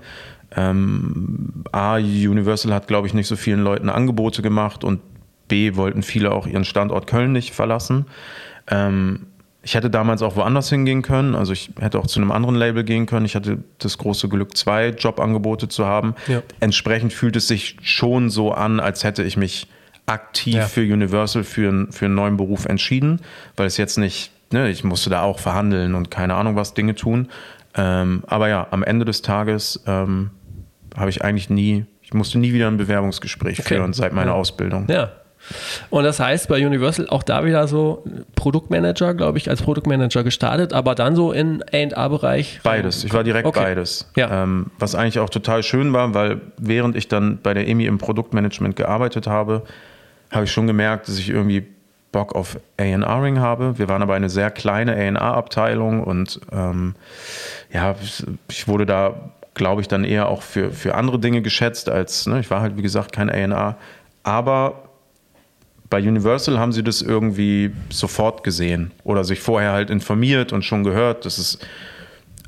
[0.55, 4.99] Ähm, A, Universal hat, glaube ich, nicht so vielen Leuten Angebote gemacht und
[5.47, 8.05] B, wollten viele auch ihren Standort Köln nicht verlassen.
[8.69, 9.27] Ähm,
[9.63, 12.83] ich hätte damals auch woanders hingehen können, also ich hätte auch zu einem anderen Label
[12.85, 13.25] gehen können.
[13.25, 16.15] Ich hatte das große Glück, zwei Jobangebote zu haben.
[16.27, 16.41] Ja.
[16.61, 19.67] Entsprechend fühlt es sich schon so an, als hätte ich mich
[20.05, 20.65] aktiv Ja.
[20.67, 23.19] für Universal für, einen- für einen neuen Beruf entschieden,
[23.57, 26.95] weil es jetzt nicht, ne, ich musste da auch verhandeln und keine Ahnung was Dinge
[26.95, 27.27] tun.
[27.75, 30.29] Ähm, aber ja, am Ende des Tages ähm,
[30.95, 33.75] habe ich eigentlich nie, ich musste nie wieder ein Bewerbungsgespräch Okay.
[33.75, 34.37] führen seit meiner Ja.
[34.37, 34.85] Ausbildung.
[34.89, 35.11] Ja.
[35.89, 38.03] Und das heißt bei Universal auch da wieder so
[38.35, 42.59] Produktmanager, glaube ich, als Produktmanager gestartet, aber dann so in A&A-Bereich.
[42.63, 43.03] Beides.
[43.03, 43.59] Ich war direkt Okay.
[43.61, 44.09] beides.
[44.15, 44.43] Ja.
[44.43, 47.97] Ähm, was eigentlich auch total schön war, weil während ich dann bei der EMI im
[47.97, 49.63] Produktmanagement gearbeitet habe,
[50.31, 51.65] habe ich schon gemerkt, dass ich irgendwie
[52.11, 53.77] Bock auf A&Ring habe.
[53.77, 56.95] Wir waren aber eine sehr kleine A&R-Abteilung und ähm,
[57.71, 57.95] ja,
[58.49, 59.13] ich wurde da,
[59.53, 62.77] glaube ich, dann eher auch für, für andere Dinge geschätzt als, ne, ich war halt,
[62.77, 63.75] wie gesagt, kein A&R.
[64.23, 64.83] Aber
[65.89, 70.83] bei Universal haben sie das irgendwie sofort gesehen oder sich vorher halt informiert und schon
[70.83, 71.59] gehört, dass es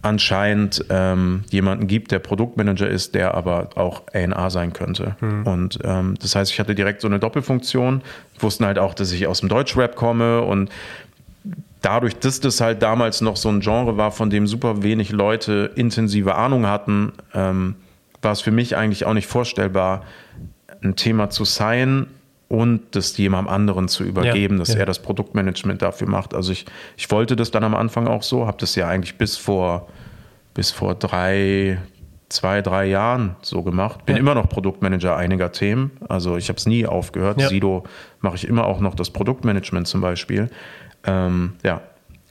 [0.01, 5.15] anscheinend ähm, jemanden gibt, der Produktmanager ist, der aber auch A&R sein könnte.
[5.45, 8.01] Und ähm, das heißt, ich hatte direkt so eine Doppelfunktion.
[8.39, 10.69] Wussten halt auch, dass ich aus dem Deutschrap komme und
[11.81, 15.71] dadurch, dass das halt damals noch so ein Genre war, von dem super wenig Leute
[15.75, 17.75] intensive Ahnung hatten, ähm,
[18.21, 20.03] war es für mich eigentlich auch nicht vorstellbar,
[20.81, 22.07] ein Thema zu sein
[22.49, 24.79] und das jemandem anderen zu übergeben, dass ja.
[24.79, 26.33] er das Produktmanagement dafür macht.
[26.33, 26.65] Also ich,
[26.97, 29.87] ich wollte das dann am Anfang auch so, habe das ja eigentlich bis vor,
[30.55, 31.77] bis vor drei,
[32.27, 34.03] zwei, drei Jahren so gemacht.
[34.07, 34.19] Bin Ja.
[34.19, 35.91] immer noch Produktmanager einiger Themen.
[36.09, 37.39] Also ich habe es nie aufgehört.
[37.39, 37.49] Ja.
[37.49, 37.83] Sido
[38.19, 40.49] mache ich immer auch noch das Produktmanagement zum Beispiel.
[41.05, 41.81] Ähm, ja.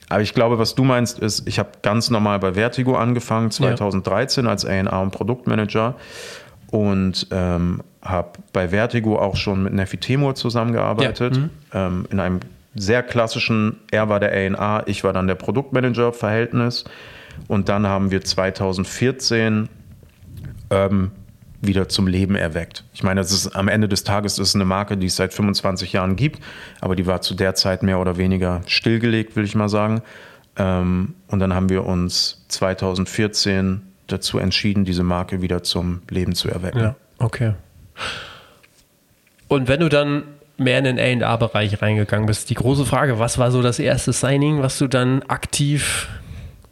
[0.09, 4.47] Aber ich glaube, was du meinst, ist, ich habe ganz normal bei Vertigo angefangen, 2013
[4.47, 5.95] als A&R und Produktmanager
[6.71, 11.35] und ähm, habe bei Vertigo auch schon mit Nefi Temur zusammengearbeitet.
[11.35, 11.49] Ja, mhm.
[11.73, 12.39] Ähm, in einem
[12.75, 16.85] sehr klassischen, er war der A&R, ich war dann der Produktmanager-Verhältnis.
[17.47, 19.69] Und dann haben wir 2014
[20.69, 21.11] ähm,
[21.61, 22.85] wieder zum Leben erweckt.
[22.93, 25.91] Ich meine, das ist am Ende des Tages ist eine Marke, die es seit 25
[25.93, 26.39] Jahren gibt,
[26.79, 30.01] aber die war zu der Zeit mehr oder weniger stillgelegt, will ich mal sagen.
[30.57, 36.49] Ähm, und dann haben wir uns 2014 dazu entschieden, diese Marke wieder zum Leben zu
[36.49, 36.79] erwecken.
[36.79, 37.53] Ja, okay.
[39.47, 40.23] Und wenn du dann
[40.57, 44.61] mehr in den A&A-Bereich reingegangen bist, die große Frage, was war so das erste Signing,
[44.61, 46.07] was du dann aktiv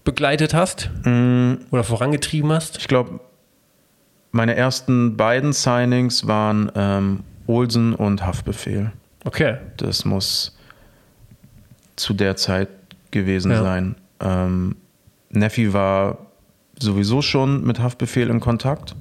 [0.04, 2.78] begleitet hast oder vorangetrieben hast?
[2.78, 3.19] Ich glaube,
[4.32, 8.91] meine ersten beiden Signings waren ähm, Olsen und Haftbefehl.
[9.23, 9.58] Okay.
[9.78, 10.56] Das muss
[11.95, 12.69] zu der Zeit
[13.12, 13.63] gewesen Ja.
[13.63, 13.95] sein.
[14.19, 14.76] Ähm,
[15.30, 16.27] Neffi war
[16.80, 18.96] sowieso schon mit Haftbefehl in Kontakt.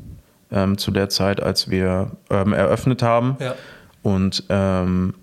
[0.52, 3.36] Ähm, zu der Zeit, als wir ähm, eröffnet haben.
[3.40, 3.56] Ja.
[4.02, 5.14] Und ähm,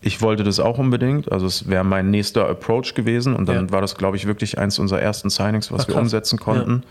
[0.00, 1.30] ich wollte das auch unbedingt.
[1.30, 3.36] Also es wäre mein nächster Approach gewesen.
[3.36, 3.72] Und dann Ja.
[3.72, 6.02] war das, glaube ich, wirklich eins unserer ersten Signings, was Ach, wir krass.
[6.02, 6.82] umsetzen konnten.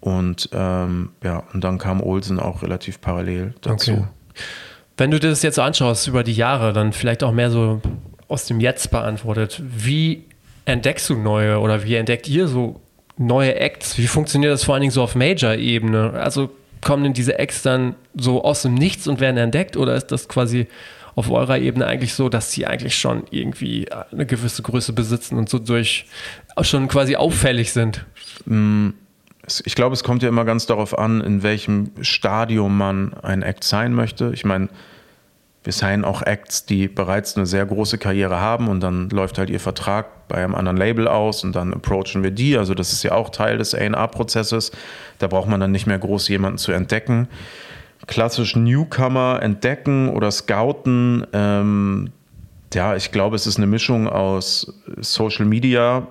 [0.00, 3.92] Und ähm, ja, und dann kam Olsen auch relativ parallel dazu.
[3.92, 4.04] Okay.
[4.98, 7.80] Wenn du dir das jetzt so anschaust über die Jahre, dann vielleicht auch mehr so
[8.28, 9.62] aus dem Jetzt beantwortet.
[9.64, 10.24] Wie
[10.66, 12.80] entdeckst du neue oder wie entdeckt ihr so
[13.16, 13.98] neue Acts?
[13.98, 16.12] Wie funktioniert das vor allen Dingen so auf Major-Ebene?
[16.14, 16.50] Also
[16.80, 20.28] kommen denn diese Acts dann so aus dem Nichts und werden entdeckt oder ist das
[20.28, 20.66] quasi
[21.14, 25.48] auf eurer Ebene eigentlich so, dass sie eigentlich schon irgendwie eine gewisse Größe besitzen und
[25.48, 26.06] so durch
[26.62, 28.04] schon quasi auffällig sind?
[29.46, 33.42] Es- Ich glaube, es kommt ja immer ganz darauf an, in welchem Stadium man ein
[33.42, 34.32] Act sein möchte.
[34.34, 34.68] Ich meine,
[35.64, 39.48] wir signen auch Acts, die bereits eine sehr große Karriere haben und dann läuft halt
[39.48, 42.56] ihr Vertrag bei einem anderen Label aus und dann approachen wir die.
[42.58, 44.72] Also das ist ja auch Teil des A&R-Prozesses.
[45.18, 47.28] Da braucht man dann nicht mehr groß jemanden zu entdecken.
[48.06, 51.26] Klassisch Newcomer entdecken oder scouten.
[51.32, 52.10] Ähm,
[52.74, 56.06] ja, ich glaube, es ist eine Mischung aus Social Media,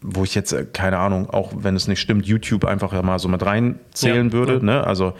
[0.00, 3.28] wo ich jetzt, äh, keine Ahnung, auch wenn es nicht stimmt, YouTube einfach mal so
[3.28, 4.54] mit reinzählen Ja, würde.
[4.54, 4.62] ja.
[4.62, 4.86] Ne?
[4.86, 5.12] Also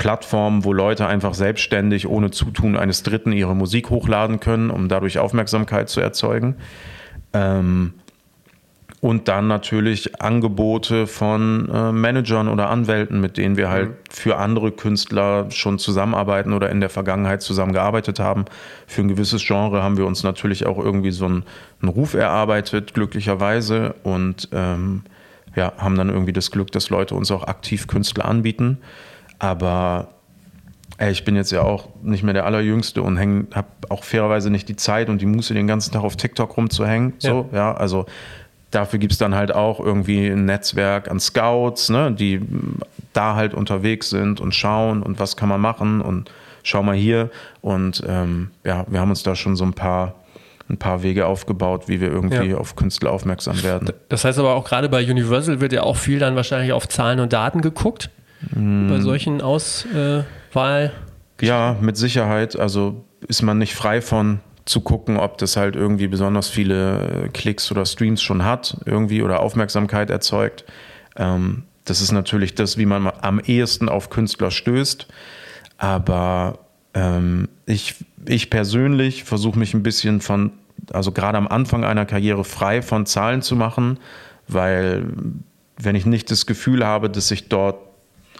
[0.00, 5.18] Plattformen, wo Leute einfach selbstständig ohne Zutun eines Dritten ihre Musik hochladen können, um dadurch
[5.18, 6.56] Aufmerksamkeit zu erzeugen.
[7.34, 7.92] Ähm,
[9.02, 14.72] und dann natürlich Angebote von äh, Managern oder Anwälten, mit denen wir halt für andere
[14.72, 18.46] Künstler schon zusammenarbeiten oder in der Vergangenheit zusammengearbeitet haben.
[18.86, 21.44] Für ein gewisses Genre haben wir uns natürlich auch irgendwie so einen,
[21.82, 23.96] einen Ruf erarbeitet, glücklicherweise.
[24.02, 25.02] Und ähm,
[25.54, 28.78] ja, haben dann irgendwie das Glück, dass Leute uns auch aktiv Künstler anbieten.
[29.40, 30.08] Aber
[30.98, 34.68] ey, ich bin jetzt ja auch nicht mehr der Allerjüngste und habe auch fairerweise nicht
[34.68, 37.14] die Zeit und die Muße, den ganzen Tag auf TikTok rumzuhängen.
[37.18, 38.06] So, ja, also
[38.70, 42.40] dafür gibt es dann halt auch irgendwie ein Netzwerk an Scouts, ne, die
[43.12, 46.30] da halt unterwegs sind und schauen und was kann man machen und
[46.62, 47.30] schau mal hier.
[47.62, 50.14] Und ähm, ja, wir haben uns da schon so ein paar,
[50.68, 52.58] ein paar Wege aufgebaut, wie wir irgendwie Ja.
[52.58, 53.90] auf Künstler aufmerksam werden.
[54.10, 57.18] Das heißt aber auch gerade bei Universal wird ja auch viel dann wahrscheinlich auf Zahlen
[57.20, 58.10] und Daten geguckt.
[58.52, 60.92] Bei solchen Auswahl.
[61.40, 62.58] Ja, mit Sicherheit.
[62.58, 67.28] Also ist man nicht frei von zu gucken, ob das halt irgendwie besonders viele äh,
[67.28, 70.64] Klicks oder Streams schon hat, irgendwie oder Aufmerksamkeit erzeugt.
[71.16, 75.08] Ähm, das ist natürlich das, wie man am ehesten auf Künstler stößt.
[75.78, 76.60] Aber
[76.94, 80.52] ähm, ich, ich persönlich versuche mich ein bisschen von,
[80.92, 83.98] also gerade am Anfang einer Karriere frei von Zahlen zu machen,
[84.46, 85.06] weil
[85.78, 87.78] wenn ich nicht das Gefühl habe, dass ich dort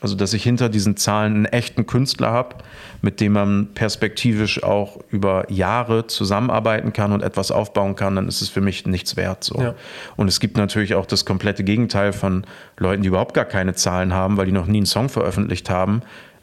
[0.00, 2.56] also, dass ich hinter diesen Zahlen einen echten Künstler habe,
[3.02, 8.40] mit dem man perspektivisch auch über Jahre zusammenarbeiten kann und etwas aufbauen kann, dann ist
[8.40, 9.44] es für mich nichts wert.
[9.44, 9.60] So.
[9.60, 9.74] Ja.
[10.16, 12.44] Und es gibt natürlich auch das komplette Gegenteil von
[12.78, 16.00] Leuten, die überhaupt gar keine Zahlen haben, weil die noch nie einen Song veröffentlicht haben,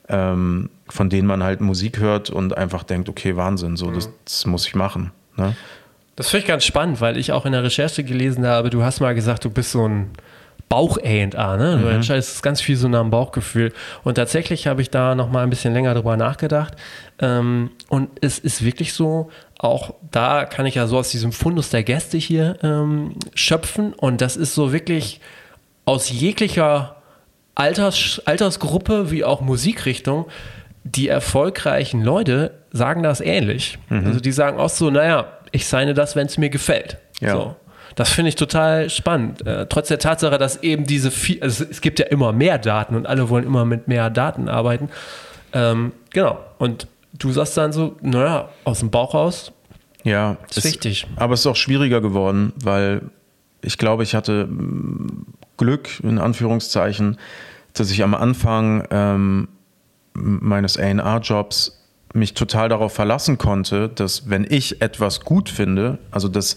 [0.08, 4.46] ähm, von denen man halt Musik hört und einfach denkt, okay, Wahnsinn, so, das, das
[4.46, 5.12] muss ich machen.
[5.36, 5.56] Ne?
[6.16, 9.02] Das finde ich ganz spannend, weil ich auch in der Recherche gelesen habe, du hast
[9.02, 10.12] mal gesagt, du bist so ein
[10.70, 11.80] Bauch-A&A, ne?
[11.82, 13.72] Du entscheidest ganz viel so nach dem Bauchgefühl.
[14.04, 16.74] Und tatsächlich habe ich da noch mal ein bisschen länger drüber nachgedacht.
[17.20, 21.70] Ähm, und es ist wirklich so, auch da kann ich ja so aus diesem Fundus
[21.70, 23.94] der Gäste hier ähm, schöpfen.
[23.94, 25.22] Und das ist so wirklich
[25.86, 26.98] aus jeglicher
[27.56, 30.26] Alters, Altersgruppe wie auch Musikrichtung,
[30.84, 33.80] die erfolgreichen Leute sagen das ähnlich.
[33.90, 36.98] Also die sagen auch so, naja, ich signe das, wenn es mir gefällt.
[37.20, 37.32] Ja.
[37.34, 37.56] So.
[37.96, 39.46] Das finde ich total spannend.
[39.46, 42.96] Äh, trotz der Tatsache, dass eben diese viel, also es gibt ja immer mehr Daten
[42.96, 44.90] und alle wollen immer mit mehr Daten arbeiten.
[45.54, 46.40] Ähm, genau.
[46.58, 49.52] Und du sagst dann so, naja, aus dem Bauch raus,
[50.04, 51.08] Ja, ist wichtig.
[51.16, 53.02] Aber es ist auch schwieriger geworden, weil
[53.62, 55.26] ich glaube, ich hatte mm,
[55.58, 57.18] Glück, in Anführungszeichen,
[57.74, 59.48] dass ich am Anfang ähm,
[60.14, 61.78] meines A&R-Jobs
[62.14, 66.56] mich total darauf verlassen konnte, dass wenn ich etwas gut finde, also dass,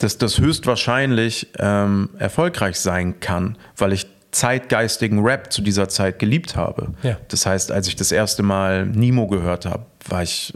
[0.00, 6.56] dass das höchstwahrscheinlich ähm, erfolgreich sein kann, weil ich zeitgeistigen Rap zu dieser Zeit geliebt
[6.56, 6.94] habe.
[7.02, 7.18] Ja.
[7.28, 10.54] Das heißt, als ich das erste Mal Nemo gehört habe, war ich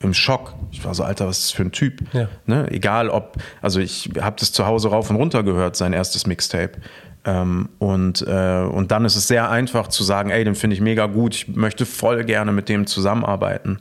[0.00, 0.54] im Schock.
[0.70, 2.00] Ich war so, Alter, was ist das für ein Typ?
[2.12, 2.28] Ja.
[2.46, 2.70] Ne?
[2.70, 6.78] Egal ob, also ich habe das zu Hause rauf und runter gehört, sein erstes Mixtape.
[7.24, 10.80] Ähm, und, äh, und dann ist es sehr einfach zu sagen, ey, den finde ich
[10.80, 13.78] mega gut, ich möchte voll gerne mit dem zusammenarbeiten.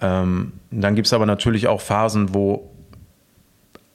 [0.00, 2.73] Ähm, dann gibt es aber natürlich auch Phasen, wo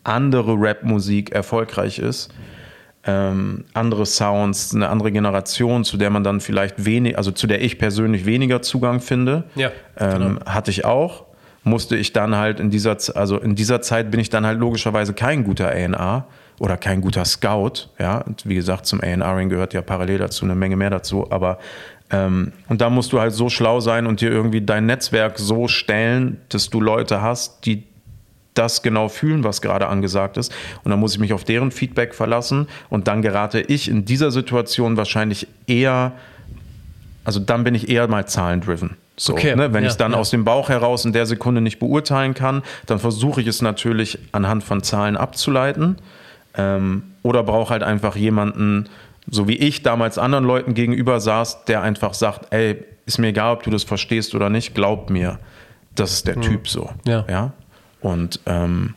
[0.10, 2.30] andere Rap-Musik erfolgreich ist.
[3.06, 7.62] Ähm, andere Sounds, eine andere Generation, zu der man dann vielleicht wenig, also zu der
[7.62, 9.46] ich persönlich weniger Zugang finde.
[9.56, 11.26] Ja, ähm, hatte ich auch.
[11.64, 15.14] Musste ich dann halt in dieser, also in dieser Zeit bin ich dann halt logischerweise
[15.14, 16.26] kein guter A&R
[16.60, 17.90] oder kein guter Scout.
[18.00, 21.32] Ja, und wie gesagt, zum A&Ring gehört ja parallel dazu eine Menge mehr dazu.
[21.32, 21.60] Aber
[22.12, 25.68] ähm, und da musst du halt so schlau sein und dir irgendwie dein Netzwerk so
[25.68, 27.84] stellen, dass du Leute hast, die
[28.60, 30.54] das genau fühlen, was gerade angesagt ist.
[30.84, 32.68] Und dann muss ich mich auf deren Feedback verlassen.
[32.90, 36.12] Und dann gerate ich in dieser Situation wahrscheinlich eher,
[37.24, 38.98] also dann bin ich eher mal zahlendriven.
[39.16, 39.74] So, Okay, ne?
[39.74, 40.18] Wenn ja, ich es dann ja.
[40.18, 44.20] aus dem Bauch heraus in der Sekunde nicht beurteilen kann, dann versuche ich es natürlich
[44.32, 45.98] anhand von Zahlen abzuleiten.
[46.58, 48.88] Ähm, oder brauche halt einfach jemanden,
[49.30, 53.54] so wie ich damals anderen Leuten gegenüber saß, der einfach sagt, ey, ist mir egal,
[53.54, 55.40] ob du das verstehst oder nicht, glaub mir,
[55.96, 56.90] das ist der Typ so.
[57.06, 57.26] Ja.
[57.30, 57.54] ja?
[58.02, 58.96] Und ähm,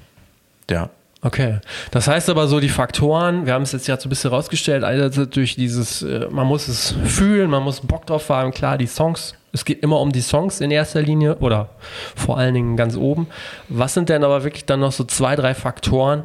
[0.70, 0.90] ja.
[1.24, 1.60] Okay.
[1.92, 4.82] Das heißt aber so, die Faktoren, wir haben es jetzt ja so ein bisschen rausgestellt,
[4.82, 8.86] einerseits durch dieses, äh, man muss es fühlen, man muss Bock drauf haben, klar, die
[8.86, 11.68] Songs, es geht immer um die Songs in erster Linie oder
[12.16, 13.28] vor allen Dingen ganz oben.
[13.68, 16.24] Was sind denn aber wirklich dann noch so zwei, drei Faktoren,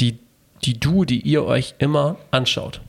[0.00, 0.18] die,
[0.64, 2.80] die du, die ihr euch immer anschaut?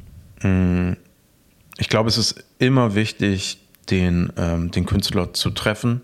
[1.78, 6.02] Ich glaube, es ist immer wichtig, den, ähm, den Künstler zu treffen.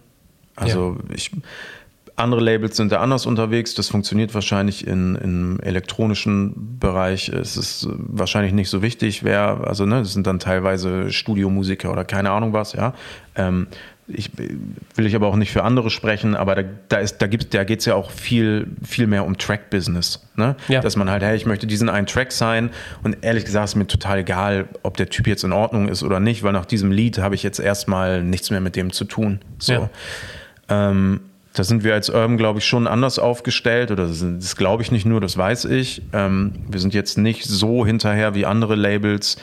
[0.56, 1.32] Also ich,
[2.22, 3.76] andere Labels sind da anders unterwegs.
[3.76, 7.30] Das funktioniert wahrscheinlich in, im elektronischen Bereich.
[7.30, 12.06] Es ist wahrscheinlich nicht so wichtig, wer, also ne, das sind dann teilweise Studiomusiker oder
[12.06, 12.94] keine Ahnung was, ja.
[13.36, 13.68] Ähm,
[14.14, 14.30] ich
[14.96, 17.64] will ich aber auch nicht für andere sprechen, aber da, da ist, da gibt's, da
[17.64, 20.28] geht's ja auch viel, viel mehr um Track-Business.
[20.36, 20.56] Ne?
[20.68, 20.82] Ja.
[20.82, 22.72] Dass man halt, hey, ich möchte diesen einen Track sein
[23.04, 26.20] und ehrlich gesagt ist mir total egal, ob der Typ jetzt in Ordnung ist oder
[26.20, 29.40] nicht, weil nach diesem Lied habe ich jetzt erstmal nichts mehr mit dem zu tun.
[29.60, 29.74] So.
[29.74, 29.90] Ja.
[30.68, 31.22] Ähm,
[31.54, 33.92] da sind wir als Urban, glaube ich, schon anders aufgestellt.
[33.92, 36.02] Oder das, das glaube ich nicht nur, das weiß ich.
[36.14, 39.38] Ähm, wir sind jetzt nicht so hinterher wie andere Labels,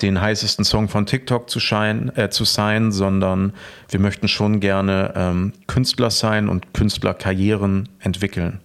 [0.00, 3.52] den heißesten Song von TikTok zu, schein, äh, zu sein, sondern
[3.88, 8.60] wir möchten schon gerne ähm, Künstler sein und Künstlerkarrieren entwickeln.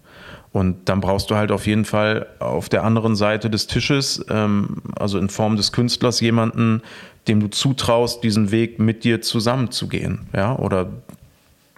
[0.52, 4.82] Und dann brauchst du halt auf jeden Fall auf der anderen Seite des Tisches, ähm,
[4.98, 6.82] also in Form des Künstlers, jemanden,
[7.28, 10.22] dem du zutraust, diesen Weg mit dir zusammenzugehen.
[10.34, 10.90] Ja, oder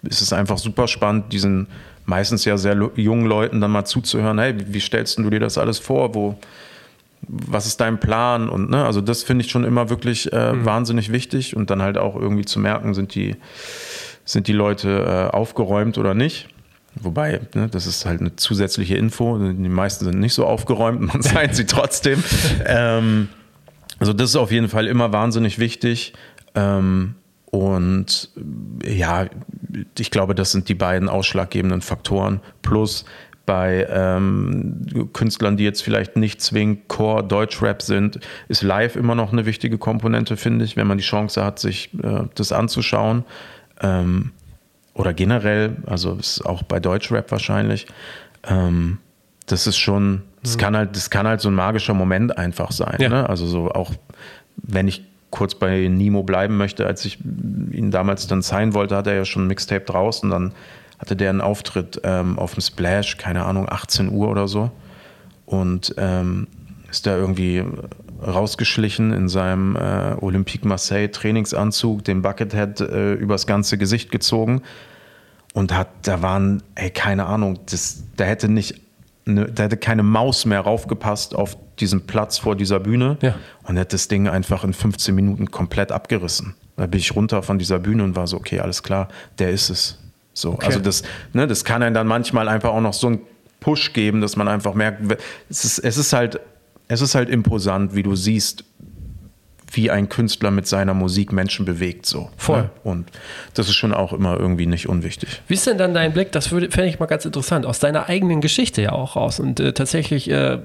[0.02, 1.66] ist es einfach super spannend, diesen
[2.06, 5.78] meistens ja sehr jungen Leuten dann mal zuzuhören, hey, wie, stellst du dir das alles
[5.78, 6.14] vor?
[6.14, 6.38] Wo,
[7.28, 8.48] was ist dein Plan?
[8.48, 11.98] Und ne, also das finde ich schon immer wirklich äh, wahnsinnig wichtig und dann halt
[11.98, 13.36] auch irgendwie zu merken, sind die,
[14.24, 16.48] sind die Leute äh, aufgeräumt oder nicht.
[16.96, 19.38] Wobei, ne, das ist halt eine zusätzliche Info.
[19.38, 22.22] Die meisten sind nicht so aufgeräumt, man zeigt sie trotzdem.
[22.66, 23.28] ähm,
[23.98, 26.14] also das ist auf jeden Fall immer wahnsinnig wichtig.
[26.54, 27.14] Ähm,
[27.50, 28.30] und
[28.84, 29.26] ja,
[29.98, 32.40] ich glaube, das sind die beiden ausschlaggebenden Faktoren.
[32.62, 33.04] Plus
[33.44, 39.32] bei ähm, Künstlern, die jetzt vielleicht nicht zwingend Core Deutschrap sind, ist Live immer noch
[39.32, 43.24] eine wichtige Komponente, finde ich, wenn man die Chance hat, sich äh, das anzuschauen.
[43.80, 44.30] Ähm,
[44.94, 47.86] oder generell, also ist auch bei Deutschrap wahrscheinlich.
[48.44, 48.98] Ähm,
[49.46, 52.98] das ist schon, das kann halt, das kann halt so ein magischer Moment einfach sein.
[53.00, 53.08] Ja.
[53.08, 53.28] Ne?
[53.28, 53.90] Also so auch,
[54.56, 59.06] wenn ich kurz bei Nemo bleiben möchte, als ich ihn damals dann sein wollte, hat
[59.06, 60.52] er ja schon ein Mixtape draußen, dann
[60.98, 64.70] hatte der einen Auftritt ähm, auf dem Splash, keine Ahnung, 18 Uhr oder so.
[65.46, 66.46] Und ähm,
[66.90, 67.64] ist da irgendwie
[68.24, 74.62] rausgeschlichen in seinem äh, Olympique Marseille Trainingsanzug, den Buckethead äh, übers ganze Gesicht gezogen
[75.54, 78.80] und hat, da waren, ey, keine Ahnung, das, da hätte nicht,
[79.24, 83.34] ne, da hätte keine Maus mehr raufgepasst auf diesem Platz vor dieser Bühne Ja.
[83.64, 86.54] und hätte das Ding einfach in 15 Minuten komplett abgerissen.
[86.76, 89.70] Da bin ich runter von dieser Bühne und war so, okay, alles klar, der ist
[89.70, 89.98] es.
[90.32, 91.02] So, also das,
[91.32, 93.20] ne, das kann einem dann manchmal einfach auch noch so einen
[93.60, 95.02] Push geben, dass man einfach merkt,
[95.50, 96.40] es ist, es ist halt,
[96.88, 98.64] es ist halt imposant, wie du siehst,
[99.72, 102.30] wie ein Künstler mit seiner Musik Menschen bewegt, so.
[102.36, 102.62] Voll.
[102.62, 102.70] Ne?
[102.82, 103.06] Und
[103.54, 105.42] das ist schon auch immer irgendwie nicht unwichtig.
[105.46, 108.40] Wie ist denn dann dein Blick, das fände ich mal ganz interessant, aus deiner eigenen
[108.40, 109.38] Geschichte ja auch raus.
[109.38, 110.58] Und äh, tatsächlich äh, äh,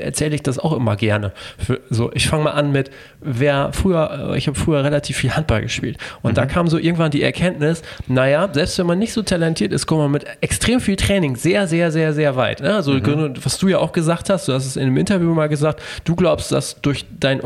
[0.00, 1.32] erzähle ich das auch immer gerne.
[1.58, 5.34] Für, so, ich fange mal an mit, wer früher, äh, ich habe früher relativ viel
[5.34, 5.98] Handball gespielt.
[6.22, 9.86] Und da kam so irgendwann die Erkenntnis, naja, selbst wenn man nicht so talentiert ist,
[9.86, 12.60] kommt man mit extrem viel Training sehr, sehr, sehr, sehr weit.
[12.60, 12.74] Ne?
[12.74, 12.94] Also,
[13.42, 16.16] was du ja auch gesagt hast, du hast es in einem Interview mal gesagt, du
[16.16, 17.40] glaubst, dass durch dein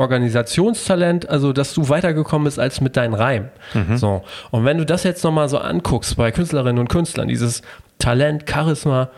[0.70, 3.50] Organisationstalent, also dass du weitergekommen bist als mit deinen Reimen.
[3.96, 4.22] So.
[4.50, 7.62] Und wenn du das jetzt nochmal so anguckst bei Künstlerinnen und Künstlern, dieses
[7.98, 9.10] Talent, Charisma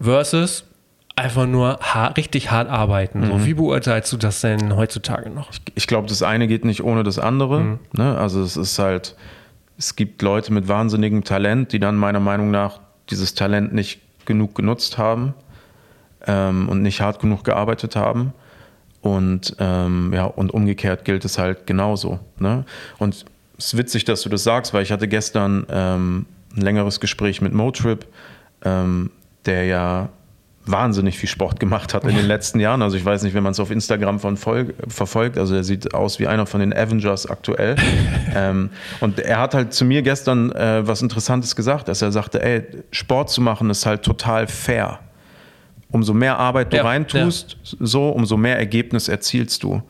[0.00, 0.64] versus
[1.16, 3.26] einfach nur hart, richtig hart arbeiten.
[3.26, 5.50] So, wie beurteilst du das denn heutzutage noch?
[5.74, 7.60] ich glaube, das eine geht nicht ohne das andere.
[7.60, 7.78] Mhm.
[7.92, 8.16] Ne?
[8.16, 9.16] Also es ist halt,
[9.76, 12.80] es gibt Leute mit wahnsinnigem Talent, die dann meiner Meinung nach
[13.10, 15.34] dieses Talent nicht genug genutzt haben
[16.26, 18.32] ähm, und nicht hart genug gearbeitet haben.
[19.02, 22.20] Und ähm, ja, und umgekehrt gilt es halt genauso.
[22.38, 22.64] Ne?
[22.98, 23.24] Und
[23.58, 26.26] es ist witzig, dass du das sagst, weil ich hatte gestern ähm,
[26.56, 28.06] ein längeres Gespräch mit Motrip,
[28.64, 29.10] ähm,
[29.46, 30.10] der ja
[30.66, 32.82] wahnsinnig viel Sport gemacht hat in den letzten Jahren.
[32.82, 35.94] Also ich weiß nicht, wenn man es auf Instagram von Volk, verfolgt, also er sieht
[35.94, 37.76] aus wie einer von den Avengers aktuell.
[38.34, 38.70] ähm,
[39.00, 42.62] und er hat halt zu mir gestern äh, was Interessantes gesagt, dass er sagte, ey,
[42.92, 45.00] Sport zu machen ist halt total fair.
[45.92, 47.78] Umso mehr Arbeit du ja, reintust, ja.
[47.80, 49.82] so, umso mehr Ergebnis erzielst du.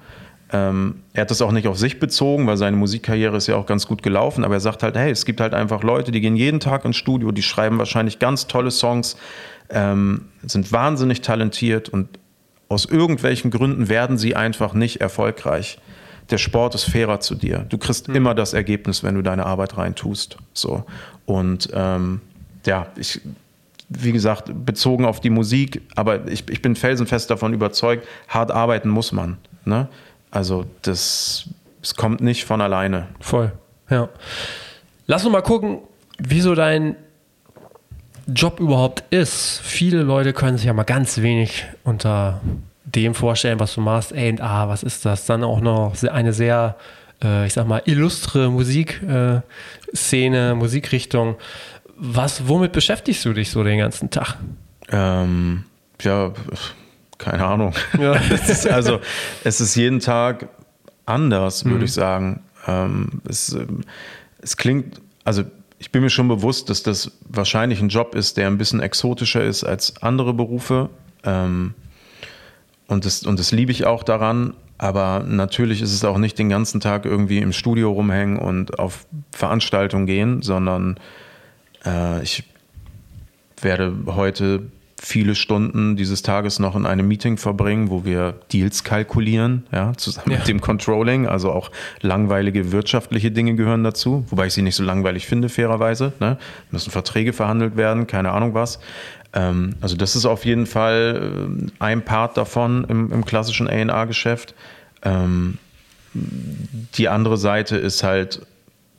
[0.53, 3.66] Ähm, er hat das auch nicht auf sich bezogen, weil seine Musikkarriere ist ja auch
[3.66, 6.36] ganz gut gelaufen, aber er sagt halt, hey, es gibt halt einfach Leute, die gehen
[6.36, 9.16] jeden Tag ins Studio, die schreiben wahrscheinlich ganz tolle Songs,
[9.68, 12.09] ähm, sind wahnsinnig talentiert und
[12.68, 15.78] aus irgendwelchen Gründen werden sie einfach nicht erfolgreich.
[16.30, 17.66] Der Sport ist fairer zu dir.
[17.68, 18.14] Du kriegst mhm.
[18.16, 20.36] immer das Ergebnis, wenn du deine Arbeit reintust.
[20.53, 20.84] So.
[21.26, 22.20] Und ähm,
[22.64, 23.20] ja, ich,
[23.91, 28.88] wie gesagt, bezogen auf die Musik, aber ich, ich bin felsenfest davon überzeugt, hart arbeiten
[28.88, 29.36] muss man.
[29.64, 29.88] Ne?
[30.30, 31.49] Also das,
[31.82, 33.09] es kommt nicht von alleine.
[33.18, 33.53] Voll,
[33.91, 34.09] ja.
[35.07, 35.78] Lass uns mal gucken,
[36.18, 36.95] wieso dein
[38.32, 39.61] Job überhaupt ist.
[39.64, 42.41] Viele Leute können sich ja mal ganz wenig unter
[42.84, 44.12] dem vorstellen, was du machst.
[44.12, 45.26] A&A, was ist das?
[45.26, 46.76] Dann auch noch eine sehr,
[47.22, 49.43] äh, ich sag mal, illustre Musikszene,
[50.51, 51.36] äh, Musikrichtung.
[52.03, 54.38] Was, womit beschäftigst du dich so den ganzen Tag?
[54.90, 55.64] Ähm,
[56.01, 56.32] ja,
[57.18, 57.74] keine Ahnung.
[57.98, 58.14] Ja.
[58.30, 59.01] es ist also
[59.44, 60.48] es ist jeden Tag
[61.05, 61.84] anders, würde mhm.
[61.84, 62.40] ich sagen.
[62.66, 63.82] Ähm, es, ähm,
[64.40, 65.42] es klingt, also
[65.78, 69.44] ich bin mir schon bewusst, dass das wahrscheinlich ein Job ist, der ein bisschen exotischer
[69.44, 70.88] ist als andere Berufe.
[71.22, 71.74] Ähm,
[72.86, 74.55] und, das, und das liebe ich auch daran.
[74.78, 79.07] Aber natürlich ist es auch nicht den ganzen Tag irgendwie im Studio rumhängen und auf
[79.32, 80.98] Veranstaltungen gehen, sondern
[81.84, 82.44] äh, ich
[83.60, 84.62] werde heute
[85.02, 90.30] viele Stunden dieses Tages noch in einem Meeting verbringen, wo wir Deals kalkulieren, ja, zusammen
[90.30, 90.38] ja.
[90.38, 91.26] mit dem Controlling.
[91.26, 91.70] Also auch
[92.02, 96.12] langweilige wirtschaftliche Dinge gehören dazu, wobei ich sie nicht so langweilig finde, fairerweise.
[96.20, 96.36] Ne?
[96.70, 98.78] Müssen Verträge verhandelt werden, keine Ahnung was.
[99.32, 104.54] Ähm, also das ist auf jeden Fall äh, ein Part davon im, im klassischen A&R-Geschäft.
[105.02, 105.58] Ähm,
[106.12, 108.42] die andere Seite ist halt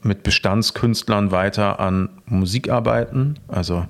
[0.03, 3.85] mit Bestandskünstlern weiter an Musik arbeiten, also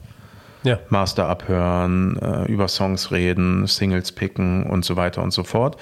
[0.64, 0.80] ja.
[0.90, 5.78] Master abhören, äh, über Songs reden, Singles picken und so weiter und so fort.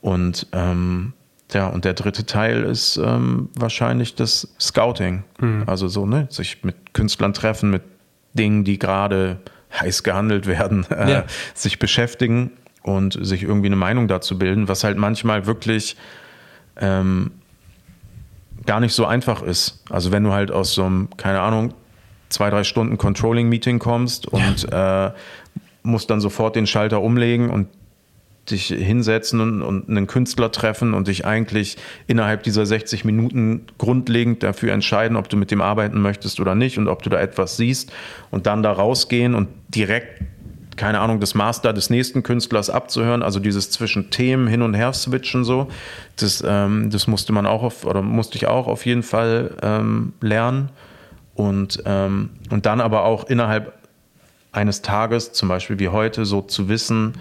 [0.00, 1.12] Und ähm,
[1.52, 5.24] ja, und der dritte Teil ist ähm, wahrscheinlich das Scouting.
[5.40, 5.64] Mhm.
[5.66, 7.82] Also so, ne, sich mit Künstlern treffen, mit
[8.32, 9.38] Dingen, die gerade
[9.78, 11.24] heiß gehandelt werden, äh, ja.
[11.54, 12.52] sich beschäftigen
[12.82, 15.96] und sich irgendwie eine Meinung dazu bilden, was halt manchmal wirklich
[16.76, 17.32] ähm,
[18.66, 19.82] gar nicht so einfach ist.
[19.90, 21.74] Also wenn du halt aus so einem, keine Ahnung,
[22.28, 25.08] zwei, drei Stunden Controlling-Meeting kommst und ja.
[25.08, 25.12] äh,
[25.82, 27.68] musst dann sofort den Schalter umlegen und
[28.50, 31.76] dich hinsetzen und, und, einen Künstler treffen und dich eigentlich
[32.06, 36.76] innerhalb dieser 60 Minuten grundlegend dafür entscheiden, ob du mit dem arbeiten möchtest oder nicht
[36.76, 37.92] und ob du da etwas siehst
[38.30, 40.22] und dann da rausgehen und direkt
[40.76, 44.92] keine Ahnung, das Master des nächsten Künstlers abzuhören, also dieses zwischen Themen hin und her
[44.92, 45.68] switchen so,
[46.16, 50.12] das, ähm, das musste man auch auf, oder musste ich auch auf jeden Fall ähm,
[50.20, 50.70] lernen.
[51.34, 53.72] Und, ähm, und dann aber auch innerhalb
[54.52, 57.14] eines Tages, zum Beispiel wie heute, so zu wissen,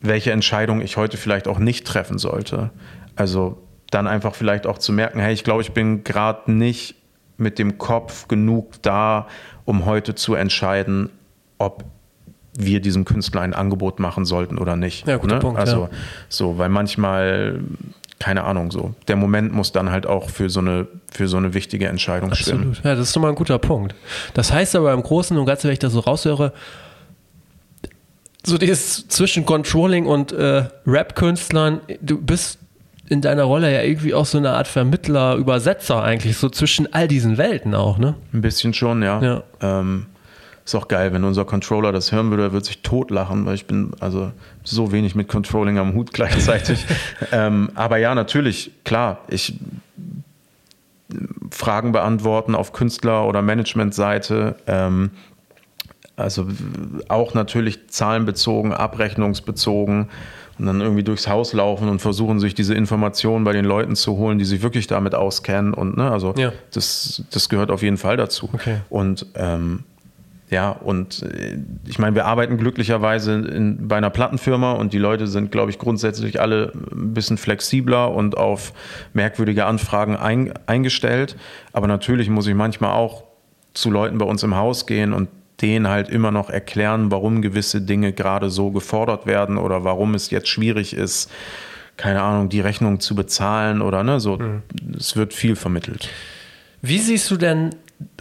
[0.00, 2.70] welche Entscheidung ich heute vielleicht auch nicht treffen sollte.
[3.16, 6.96] Also dann einfach vielleicht auch zu merken, hey, ich glaube, ich bin gerade nicht
[7.38, 9.26] mit dem Kopf genug da,
[9.64, 11.10] um heute zu entscheiden,
[11.56, 11.84] ob
[12.58, 15.06] wir diesem Künstler ein Angebot machen sollten oder nicht.
[15.06, 15.40] Ja, guter ne?
[15.40, 15.58] Punkt.
[15.58, 15.90] Also ja.
[16.28, 17.60] so, weil manchmal
[18.18, 18.94] keine Ahnung, so.
[19.06, 22.60] Der Moment muss dann halt auch für so eine, für so eine wichtige Entscheidung Absolut.
[22.60, 22.76] stimmen.
[22.82, 23.94] Ja, das ist nochmal ein guter Punkt.
[24.34, 26.52] Das heißt aber im Großen und Ganzen, wenn ich das so raushöre,
[28.44, 32.58] so dieses zwischen Controlling und äh, Rap-Künstlern, du bist
[33.08, 37.08] in deiner Rolle ja irgendwie auch so eine Art Vermittler, Übersetzer eigentlich, so zwischen all
[37.08, 38.14] diesen Welten auch, ne?
[38.32, 39.22] Ein bisschen schon, ja.
[39.22, 39.42] ja.
[39.60, 40.06] Ähm,
[40.68, 43.66] ist auch geil, wenn unser Controller das hören würde, er würde sich totlachen, weil ich
[43.66, 44.32] bin also
[44.64, 46.84] so wenig mit Controlling am Hut gleichzeitig.
[47.32, 49.54] ähm, aber ja, natürlich, klar, ich
[51.50, 54.56] Fragen beantworten auf Künstler- oder Managementseite.
[54.66, 55.10] Ähm,
[56.16, 56.46] also
[57.08, 60.10] auch natürlich zahlenbezogen, abrechnungsbezogen
[60.58, 64.18] und dann irgendwie durchs Haus laufen und versuchen, sich diese Informationen bei den Leuten zu
[64.18, 65.72] holen, die sich wirklich damit auskennen.
[65.72, 66.52] Und ne, also ja.
[66.74, 68.50] das, das gehört auf jeden Fall dazu.
[68.52, 68.80] Okay.
[68.90, 69.84] Und ähm,
[70.50, 75.26] ja, und äh, ich meine, wir arbeiten glücklicherweise in, bei einer Plattenfirma und die Leute
[75.26, 78.72] sind, glaube ich, grundsätzlich alle ein bisschen flexibler und auf
[79.12, 81.36] merkwürdige Anfragen ein, eingestellt.
[81.72, 83.24] Aber natürlich muss ich manchmal auch
[83.74, 85.28] zu Leuten bei uns im Haus gehen und
[85.60, 90.30] denen halt immer noch erklären, warum gewisse Dinge gerade so gefordert werden oder warum es
[90.30, 91.30] jetzt schwierig ist,
[91.96, 94.38] keine Ahnung, die Rechnung zu bezahlen oder ne, so.
[94.38, 94.62] Mhm.
[94.96, 96.08] Es wird viel vermittelt.
[96.80, 97.70] Wie siehst du denn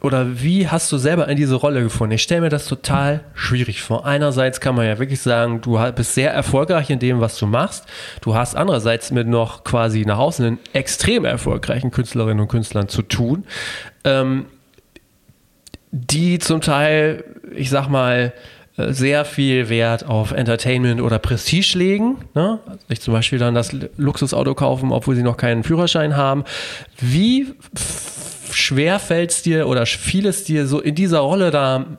[0.02, 2.14] oder wie hast du selber in diese Rolle gefunden?
[2.14, 4.06] Ich stelle mir das total schwierig vor.
[4.06, 7.86] Einerseits kann man ja wirklich sagen, du bist sehr erfolgreich in dem, was du machst.
[8.22, 13.02] Du hast andererseits mit noch quasi nach außen einen extrem erfolgreichen Künstlerinnen und Künstlern zu
[13.02, 13.46] tun,
[14.04, 14.46] ähm,
[15.92, 17.24] die zum Teil,
[17.56, 18.34] ich sag mal,
[18.78, 22.18] äh, sehr viel Wert auf Entertainment oder Prestige legen.
[22.36, 22.60] Ne?
[22.88, 26.44] Sich zum Beispiel dann das Luxusauto kaufen, obwohl sie noch keinen Führerschein haben.
[27.00, 27.48] Wie
[28.52, 31.98] schwer fällt es dir oder fiel es dir so in dieser Rolle da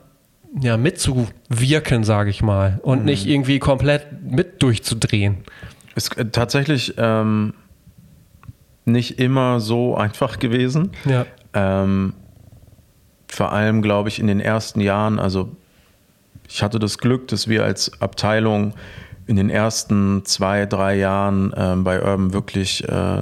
[0.59, 3.05] ja, mitzuwirken, sage ich mal, und mhm.
[3.05, 5.37] nicht irgendwie komplett mit durchzudrehen?
[5.95, 7.53] Ist äh, tatsächlich ähm,
[8.85, 10.91] nicht immer so einfach gewesen.
[11.05, 11.25] Ja.
[11.53, 12.13] Ähm,
[13.27, 15.55] vor allem, glaube ich, in den ersten Jahren, also
[16.47, 18.73] ich hatte das Glück, dass wir als Abteilung
[19.27, 23.21] in den ersten zwei, drei Jahren äh, bei Urban wirklich äh,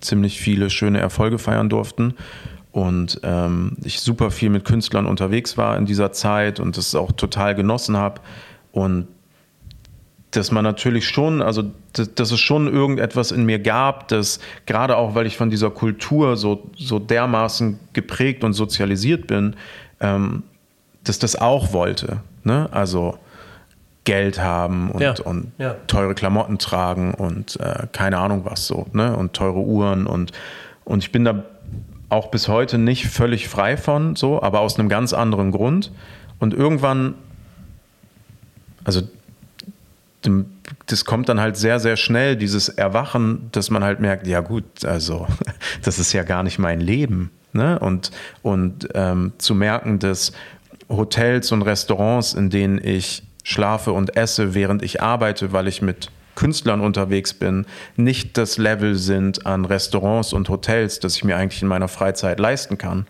[0.00, 2.14] ziemlich viele schöne Erfolge feiern durften.
[2.72, 7.12] Und ähm, ich super viel mit Künstlern unterwegs war in dieser Zeit und das auch
[7.12, 8.20] total genossen habe.
[8.72, 9.08] Und
[10.30, 14.96] dass man natürlich schon, also dass, dass, es schon irgendetwas in mir gab, das gerade
[14.96, 19.56] auch, weil ich von dieser Kultur so, so dermaßen geprägt und sozialisiert bin,
[20.00, 20.42] ähm,
[21.04, 22.20] dass das auch wollte.
[22.44, 22.68] Ne?
[22.70, 23.18] Also
[24.08, 25.14] Geld haben und, ja.
[25.22, 25.76] und ja.
[25.86, 29.14] teure Klamotten tragen und äh, keine Ahnung was so, ne?
[29.14, 30.32] Und teure Uhren und,
[30.86, 31.44] und ich bin da
[32.08, 35.92] auch bis heute nicht völlig frei von, so, aber aus einem ganz anderen Grund.
[36.38, 37.16] Und irgendwann,
[38.82, 39.02] also
[40.86, 44.86] das kommt dann halt sehr, sehr schnell, dieses Erwachen, dass man halt merkt, ja gut,
[44.86, 45.26] also
[45.82, 47.30] das ist ja gar nicht mein Leben.
[47.52, 47.78] Ne?
[47.78, 50.32] Und, und ähm, zu merken, dass
[50.88, 56.10] Hotels und Restaurants, in denen ich schlafe und esse, während ich arbeite, weil ich mit
[56.34, 57.64] Künstlern unterwegs bin,
[57.96, 62.38] nicht das Level sind an Restaurants und Hotels, das ich mir eigentlich in meiner Freizeit
[62.38, 63.06] leisten kann.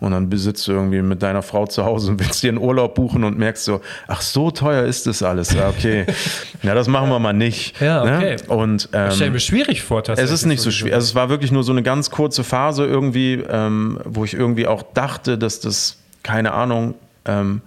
[0.00, 2.96] Und dann besitzt du irgendwie mit deiner Frau zu Hause und willst dir einen Urlaub
[2.96, 5.52] buchen und merkst so, ach, so teuer ist das alles.
[5.52, 6.06] Ja, okay.
[6.62, 7.80] ja, das machen wir mal nicht.
[7.80, 8.16] Ja, ne?
[8.16, 8.36] okay.
[8.36, 8.54] Ne?
[8.54, 10.34] Und, ähm, ich stelle mir schwierig vor, tatsächlich.
[10.34, 10.94] Es ist nicht so schwierig.
[10.94, 14.66] Also es war wirklich nur so eine ganz kurze Phase irgendwie, ähm, wo ich irgendwie
[14.66, 16.94] auch dachte, dass das, keine Ahnung,
[17.26, 17.60] ähm,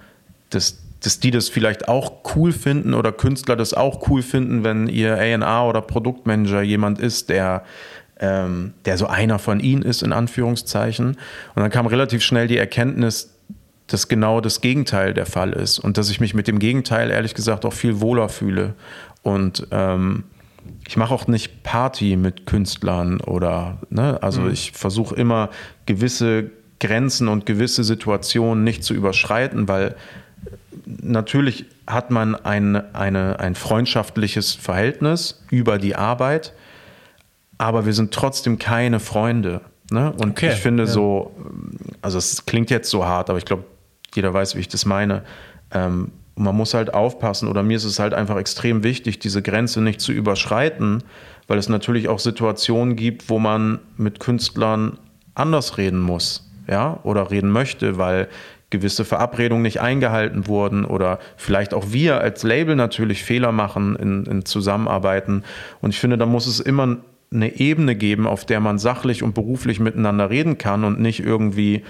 [0.49, 4.87] dass, dass die das vielleicht auch cool finden oder Künstler das auch cool finden, wenn
[4.87, 7.63] ihr A&R oder Produktmanager jemand ist, der
[8.19, 11.07] ähm, der so einer von ihnen ist, in Anführungszeichen.
[11.07, 13.37] Und dann kam relativ schnell die Erkenntnis,
[13.87, 17.35] dass genau das Gegenteil der Fall ist und dass ich mich mit dem Gegenteil ehrlich
[17.35, 18.73] gesagt auch viel wohler fühle.
[19.21, 20.23] Und ähm,
[20.87, 24.51] ich mache auch nicht Party mit Künstlern oder, ne, also mhm.
[24.51, 25.49] ich versuche immer
[25.85, 26.49] gewisse
[26.79, 29.95] Grenzen und gewisse Situationen nicht zu überschreiten, weil
[30.85, 36.53] natürlich hat man ein, eine, ein freundschaftliches Verhältnis über die Arbeit,
[37.57, 39.61] aber wir sind trotzdem keine Freunde.
[39.91, 40.11] Ne?
[40.13, 40.89] Und okay, ich finde ja.
[40.89, 41.35] so,
[42.01, 43.63] also es klingt jetzt so hart, aber ich glaube,
[44.13, 45.23] jeder weiß, wie ich das meine.
[45.71, 49.81] Ähm, man muss halt aufpassen, oder mir ist es halt einfach extrem wichtig, diese Grenze
[49.81, 51.03] nicht zu überschreiten,
[51.47, 54.97] weil es natürlich auch Situationen gibt, wo man mit Künstlern
[55.33, 58.27] anders reden muss ja, oder reden möchte, weil
[58.77, 64.25] gewisse Verabredungen nicht eingehalten wurden oder vielleicht auch wir als Label natürlich Fehler machen in,
[64.25, 65.43] in Zusammenarbeiten.
[65.81, 66.97] Und ich finde, da muss es immer
[67.33, 71.83] eine Ebene geben, auf der man sachlich und beruflich miteinander reden kann und nicht irgendwie,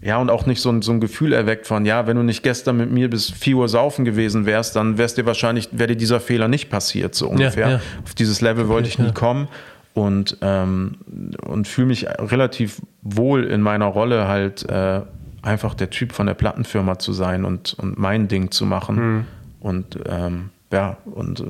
[0.00, 2.42] ja, und auch nicht so ein, so ein Gefühl erweckt von, ja, wenn du nicht
[2.42, 5.96] gestern mit mir bis 4 Uhr saufen gewesen wärst, dann wärst dir wahrscheinlich, wäre dir
[5.96, 7.66] dieser Fehler nicht passiert, so ungefähr.
[7.66, 7.80] Ja, ja.
[8.04, 9.12] Auf dieses Level wollte ich nie ja.
[9.12, 9.48] kommen
[9.96, 10.96] und, ähm,
[11.42, 15.00] und fühle mich relativ wohl in meiner Rolle, halt äh,
[15.46, 19.24] einfach der Typ von der Plattenfirma zu sein und, und mein Ding zu machen mhm.
[19.60, 21.44] und ähm, ja, und äh,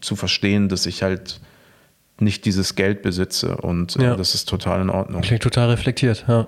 [0.00, 1.40] zu verstehen, dass ich halt
[2.18, 4.16] nicht dieses Geld besitze und äh, ja.
[4.16, 5.22] das ist total in Ordnung.
[5.22, 6.46] Klingt total reflektiert, ja.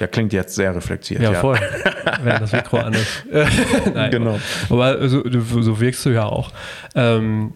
[0.00, 1.22] Ja, klingt jetzt sehr reflektiert.
[1.22, 1.40] Ja, ja.
[1.40, 1.58] voll.
[2.22, 3.24] Wenn das Mikro an ist.
[3.94, 4.40] Nein, genau.
[4.68, 6.50] Aber so, so wirkst du ja auch.
[6.94, 7.52] Ähm,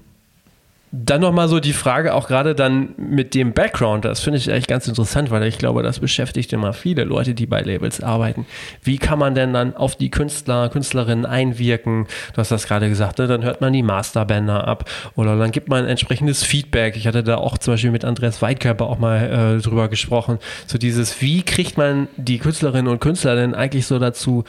[0.93, 4.69] dann nochmal so die Frage, auch gerade dann mit dem Background, das finde ich echt
[4.69, 8.47] ganz interessant, weil ich glaube, das beschäftigt immer viele Leute, die bei Labels arbeiten.
[8.83, 12.07] Wie kann man denn dann auf die Künstler, Künstlerinnen einwirken?
[12.33, 13.27] Du hast das gerade gesagt, ne?
[13.27, 16.97] dann hört man die Masterbänder ab oder dann gibt man entsprechendes Feedback.
[16.97, 20.39] Ich hatte da auch zum Beispiel mit Andreas Weidkörper auch mal äh, drüber gesprochen.
[20.67, 24.45] So dieses, wie kriegt man die Künstlerinnen und Künstler denn eigentlich so dazu,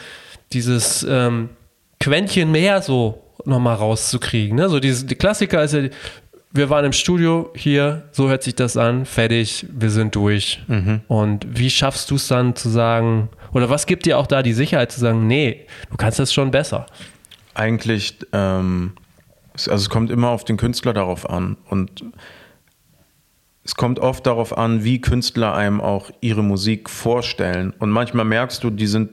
[0.53, 1.49] dieses ähm,
[1.99, 4.57] Quäntchen mehr so nochmal rauszukriegen.
[4.57, 4.69] Ne?
[4.69, 5.83] So diese, die Klassiker ist ja,
[6.57, 10.63] wir waren im Studio hier, so hört sich das an, fertig, wir sind durch.
[10.67, 11.01] Mhm.
[11.07, 14.53] Und wie schaffst du es dann zu sagen, oder was gibt dir auch da die
[14.53, 16.85] Sicherheit zu sagen, nee, du kannst das schon besser?
[17.53, 18.93] Eigentlich, ähm,
[19.53, 21.57] also es kommt immer auf den Künstler darauf an.
[21.69, 22.03] Und
[23.63, 27.73] es kommt oft darauf an, wie Künstler einem auch ihre Musik vorstellen.
[27.79, 29.11] Und manchmal merkst du, die sind,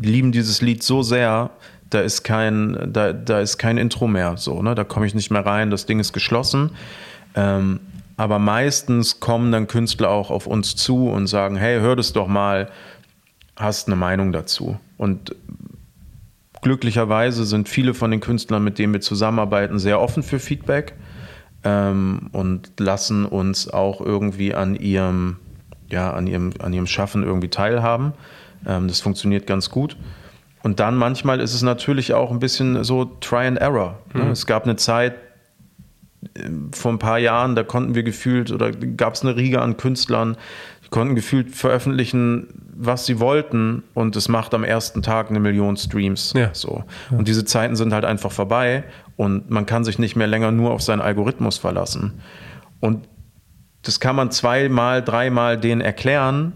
[0.00, 1.50] lieben dieses Lied so sehr,
[1.90, 4.36] da ist kein, da, da ist kein Intro mehr.
[4.36, 4.74] So, ne?
[4.74, 6.70] Da komme ich nicht mehr rein, das Ding ist geschlossen.
[7.34, 7.80] Ähm,
[8.16, 12.28] aber meistens kommen dann Künstler auch auf uns zu und sagen, hey, hör das doch
[12.28, 12.68] mal,
[13.56, 14.78] hast eine Meinung dazu.
[14.96, 15.34] Und
[16.62, 20.94] glücklicherweise sind viele von den Künstlern, mit denen wir zusammenarbeiten, sehr offen für Feedback
[21.64, 25.36] ähm, und lassen uns auch irgendwie an ihrem,
[25.90, 28.12] ja, an ihrem, an ihrem Schaffen irgendwie teilhaben.
[28.66, 29.96] Ähm, das funktioniert ganz gut.
[30.64, 33.98] Und dann manchmal ist es natürlich auch ein bisschen so Try and Error.
[34.14, 34.24] Ne?
[34.24, 34.30] Mhm.
[34.30, 35.14] Es gab eine Zeit,
[36.34, 39.76] äh, vor ein paar Jahren, da konnten wir gefühlt oder gab es eine Riege an
[39.76, 40.38] Künstlern,
[40.82, 45.76] die konnten gefühlt veröffentlichen, was sie wollten und es macht am ersten Tag eine Million
[45.76, 46.32] Streams.
[46.34, 46.48] Ja.
[46.54, 46.84] So.
[47.10, 47.18] Ja.
[47.18, 48.84] Und diese Zeiten sind halt einfach vorbei
[49.16, 52.22] und man kann sich nicht mehr länger nur auf seinen Algorithmus verlassen.
[52.80, 53.06] Und
[53.82, 56.54] das kann man zweimal, dreimal denen erklären,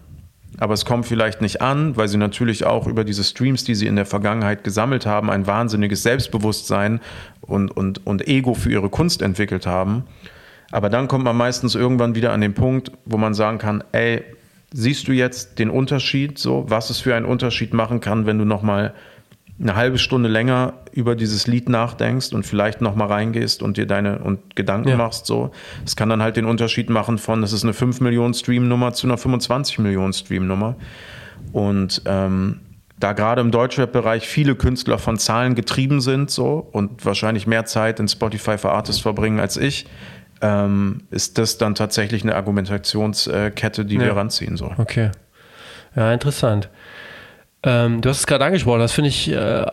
[0.59, 3.87] aber es kommt vielleicht nicht an, weil sie natürlich auch über diese Streams, die sie
[3.87, 7.01] in der Vergangenheit gesammelt haben, ein wahnsinniges Selbstbewusstsein
[7.43, 10.05] und, und, und Ego für ihre Kunst entwickelt haben.
[10.71, 14.25] Aber dann kommt man meistens irgendwann wieder an den Punkt, wo man sagen kann, ey,
[14.73, 18.45] siehst du jetzt den Unterschied, so was es für einen Unterschied machen kann, wenn du
[18.45, 18.95] nochmal
[19.61, 24.21] eine halbe Stunde länger über dieses Lied nachdenkst und vielleicht nochmal reingehst und dir deine
[24.21, 24.97] und Gedanken ja.
[24.97, 25.51] machst, so.
[25.85, 29.07] Das kann dann halt den Unterschied machen von, das ist eine 5 Millionen Stream-Nummer zu
[29.07, 30.77] einer 25 Millionen Stream-Nummer.
[31.53, 32.61] Und ähm,
[33.01, 38.01] da gerade im Deutschrap-Bereich viele Künstler von Zahlen getrieben sind, so und wahrscheinlich mehr Zeit
[38.01, 39.87] in Spotify für Artists verbringen als ich,
[40.41, 44.03] ähm, ist das dann tatsächlich eine Argumentationskette, die ja.
[44.03, 44.77] wir ranziehen sollen.
[44.79, 45.11] Okay.
[45.97, 46.69] Ja, interessant.
[47.65, 49.65] Ähm, du hast es gerade angesprochen, das finde ich äh,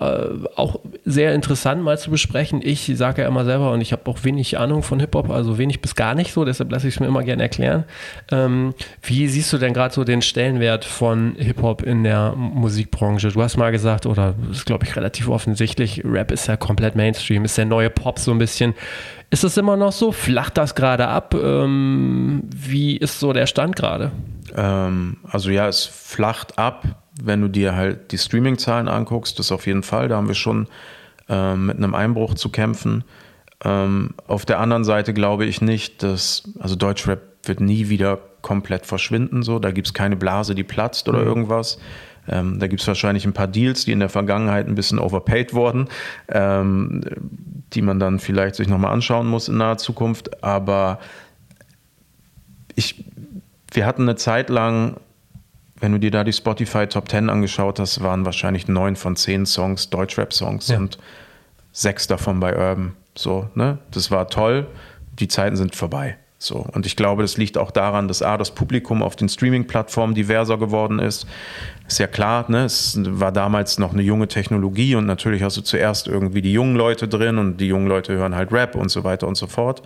[0.56, 2.62] auch sehr interessant mal zu besprechen.
[2.64, 5.82] Ich sage ja immer selber und ich habe auch wenig Ahnung von Hip-Hop, also wenig
[5.82, 7.84] bis gar nicht so, deshalb lasse ich es mir immer gerne erklären.
[8.32, 8.74] Ähm,
[9.04, 13.30] wie siehst du denn gerade so den Stellenwert von Hip-Hop in der Musikbranche?
[13.30, 16.96] Du hast mal gesagt, oder das ist glaube ich relativ offensichtlich, Rap ist ja komplett
[16.96, 18.74] Mainstream, ist der neue Pop so ein bisschen.
[19.30, 20.12] Ist es immer noch so?
[20.12, 21.36] Flacht das gerade ab?
[21.36, 24.12] Ähm, wie ist so der Stand gerade?
[24.56, 29.68] Ähm, also ja, es flacht ab wenn du dir halt die Streaming-Zahlen anguckst, das auf
[29.68, 30.68] jeden Fall, da haben wir schon
[31.30, 33.04] äh, mit einem Einbruch zu kämpfen.
[33.64, 38.86] Ähm, auf der anderen Seite glaube ich nicht, dass, also Deutschrap wird nie wieder komplett
[38.86, 41.28] verschwinden, so, da gibt es keine Blase, die platzt oder mhm.
[41.28, 41.80] irgendwas.
[42.28, 45.54] Ähm, da gibt es wahrscheinlich ein paar Deals, die in der Vergangenheit ein bisschen overpaid
[45.54, 45.88] wurden,
[46.28, 47.02] ähm,
[47.74, 50.44] die man dann vielleicht sich nochmal anschauen muss in naher Zukunft.
[50.44, 51.00] Aber
[52.76, 53.06] ich,
[53.72, 54.98] wir hatten eine Zeit lang
[55.80, 59.46] wenn du dir da die Spotify Top 10 angeschaut hast, waren wahrscheinlich neun von zehn
[59.46, 60.78] Songs Deutschrap-Songs ja.
[60.78, 60.98] und
[61.72, 62.94] sechs davon bei Urban.
[63.16, 63.78] So, ne?
[63.92, 64.68] Das war toll.
[65.20, 66.18] Die Zeiten sind vorbei.
[66.38, 66.66] So.
[66.74, 70.58] Und ich glaube, das liegt auch daran, dass A, das Publikum auf den Streaming-Plattformen diverser
[70.58, 71.26] geworden ist.
[71.88, 72.66] Ist ja klar, ne?
[72.66, 76.76] Es war damals noch eine junge Technologie und natürlich hast du zuerst irgendwie die jungen
[76.76, 79.82] Leute drin und die jungen Leute hören halt Rap und so weiter und so fort.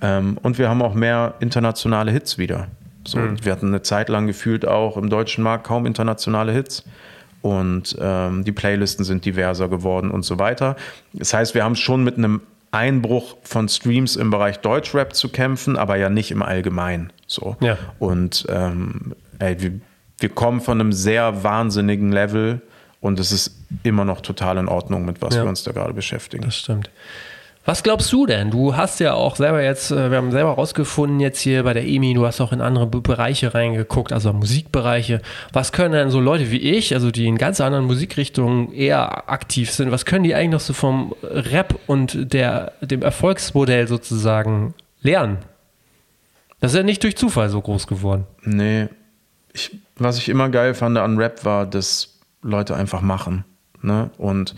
[0.00, 2.68] Ähm, und wir haben auch mehr internationale Hits wieder.
[3.06, 3.44] So, mhm.
[3.44, 6.84] Wir hatten eine Zeit lang gefühlt auch im deutschen Markt kaum internationale Hits.
[7.42, 10.76] Und ähm, die Playlisten sind diverser geworden und so weiter.
[11.12, 12.40] Das heißt, wir haben schon mit einem
[12.72, 17.12] Einbruch von Streams im Bereich Deutschrap zu kämpfen, aber ja nicht im Allgemeinen.
[17.26, 17.56] So.
[17.60, 17.78] Ja.
[17.98, 19.80] Und ähm, ey, wir,
[20.18, 22.60] wir kommen von einem sehr wahnsinnigen Level
[23.00, 25.42] und es ist immer noch total in Ordnung, mit was ja.
[25.42, 26.44] wir uns da gerade beschäftigen.
[26.44, 26.90] Das stimmt.
[27.66, 28.52] Was glaubst du denn?
[28.52, 31.84] Du hast ja auch selber jetzt, äh, wir haben selber rausgefunden jetzt hier bei der
[31.84, 35.20] EMI, du hast auch in andere Bereiche reingeguckt, also Musikbereiche.
[35.52, 39.72] Was können denn so Leute wie ich, also die in ganz anderen Musikrichtungen eher aktiv
[39.72, 45.38] sind, was können die eigentlich noch so vom Rap und der, dem Erfolgsmodell sozusagen lernen?
[46.60, 48.26] Das ist ja nicht durch Zufall so groß geworden.
[48.42, 48.86] Nee.
[49.52, 53.44] Ich, was ich immer geil fand an Rap war, dass Leute einfach machen.
[53.82, 54.10] Ne?
[54.18, 54.54] Und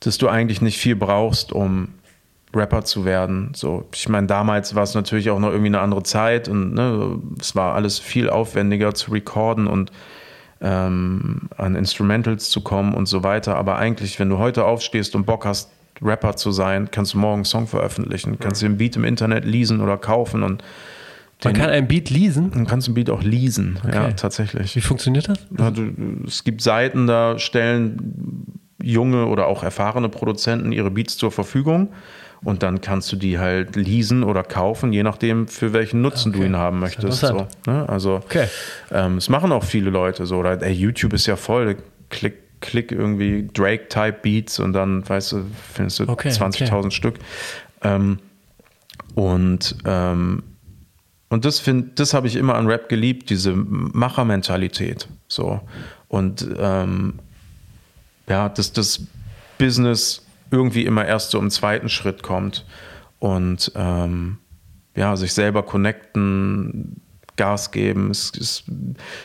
[0.00, 1.88] dass du eigentlich nicht viel brauchst, um
[2.56, 3.52] Rapper zu werden.
[3.54, 7.18] So, ich meine, damals war es natürlich auch noch irgendwie eine andere Zeit und ne,
[7.38, 9.92] es war alles viel aufwendiger zu recorden und
[10.60, 13.56] ähm, an Instrumentals zu kommen und so weiter.
[13.56, 15.70] Aber eigentlich, wenn du heute aufstehst und Bock hast,
[16.02, 19.44] Rapper zu sein, kannst du morgen einen Song veröffentlichen, kannst du den Beat im Internet
[19.44, 20.62] leasen oder kaufen und
[21.44, 22.50] man kann einen Beat leasen?
[22.54, 23.94] Man kann einen Beat auch leasen, okay.
[23.94, 24.74] ja, tatsächlich.
[24.74, 25.38] Wie funktioniert das?
[25.58, 25.92] Ja, du,
[26.26, 31.92] es gibt Seiten, da stellen junge oder auch erfahrene Produzenten ihre Beats zur Verfügung
[32.44, 36.40] und dann kannst du die halt leasen oder kaufen, je nachdem, für welchen Nutzen okay.
[36.40, 37.20] du ihn haben möchtest.
[37.20, 37.88] So, ne?
[37.88, 38.46] Also okay.
[38.92, 40.36] ähm, es machen auch viele Leute so.
[40.36, 41.76] Oder ey, YouTube ist ja voll.
[42.10, 46.90] Klick, klick irgendwie Drake-Type Beats und dann, weißt du, findest du okay, 20.000 okay.
[46.90, 47.14] Stück.
[47.82, 48.18] Ähm,
[49.14, 50.42] und ähm,
[51.28, 55.08] und das finde, das habe ich immer an Rap geliebt, diese Machermentalität.
[55.26, 55.60] So.
[56.06, 57.14] Und ähm,
[58.28, 59.00] ja, dass das
[59.58, 62.64] Business irgendwie immer erst so im zweiten Schritt kommt.
[63.18, 64.38] Und ähm,
[64.94, 67.00] ja, sich selber connecten,
[67.36, 68.10] Gas geben.
[68.10, 68.64] Es ist,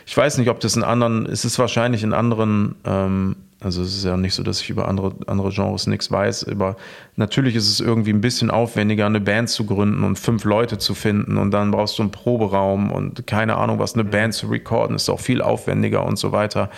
[0.05, 3.95] ich weiß nicht, ob das in anderen, es ist wahrscheinlich in anderen ähm, also es
[3.95, 6.77] ist ja nicht so, dass ich über andere, andere Genres nichts weiß, aber
[7.15, 10.95] natürlich ist es irgendwie ein bisschen aufwendiger, eine Band zu gründen und fünf Leute zu
[10.95, 14.95] finden und dann brauchst du einen Proberaum und keine Ahnung, was eine Band zu recorden,
[14.95, 16.71] ist auch viel aufwendiger und so weiter.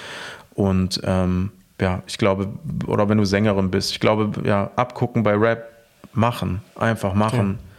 [0.55, 1.51] Und ähm,
[1.84, 2.47] ja, ich glaube,
[2.88, 5.69] oder wenn du Sängerin bist, ich glaube, ja, abgucken bei Rap,
[6.13, 7.59] machen, einfach machen.
[7.59, 7.69] Okay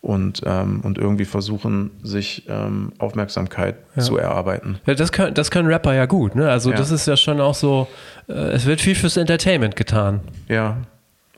[0.00, 4.02] und, ähm, und irgendwie versuchen, sich ähm, Aufmerksamkeit ja.
[4.02, 4.78] zu erarbeiten.
[4.86, 6.48] Ja, das, können, das können Rapper ja gut, ne?
[6.48, 6.76] Also ja.
[6.76, 7.88] das ist ja schon auch so,
[8.28, 10.20] äh, es wird viel fürs Entertainment getan.
[10.48, 10.76] Ja,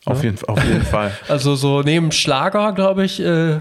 [0.05, 1.11] auf, jeden, auf jeden Fall.
[1.29, 3.61] Also so neben Schlager, glaube ich, äh,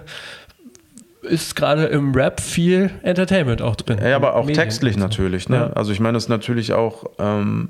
[1.21, 3.99] ist gerade im Rap viel Entertainment auch drin.
[4.03, 5.47] Ja, aber auch Medien textlich natürlich.
[5.47, 5.71] Ne?
[5.75, 7.05] Also ich meine, es ist natürlich auch...
[7.19, 7.69] Ähm,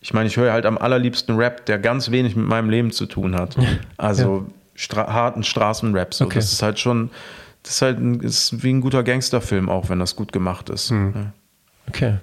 [0.00, 3.06] ich meine, ich höre halt am allerliebsten Rap, der ganz wenig mit meinem Leben zu
[3.06, 3.56] tun hat.
[3.98, 6.14] Also Stra harten Straßenrap.
[6.14, 6.24] So.
[6.24, 6.36] Okay.
[6.36, 7.10] Das ist halt schon,
[7.62, 10.90] das ist halt ein, ist wie ein guter Gangsterfilm, auch wenn das gut gemacht ist.
[10.90, 11.12] Hm.
[11.14, 11.32] Ja.
[11.88, 12.14] Okay.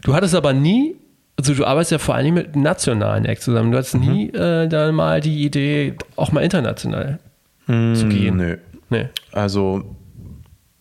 [0.00, 0.96] Du hattest aber nie,
[1.36, 3.70] also du arbeitest ja vor allem mit nationalen Acts zusammen.
[3.70, 4.00] Du hattest mhm.
[4.00, 7.18] nie äh, dann mal die Idee, auch mal international
[7.66, 8.36] mm, zu gehen.
[8.36, 8.56] Nö.
[8.88, 9.08] Nee.
[9.32, 9.96] Also,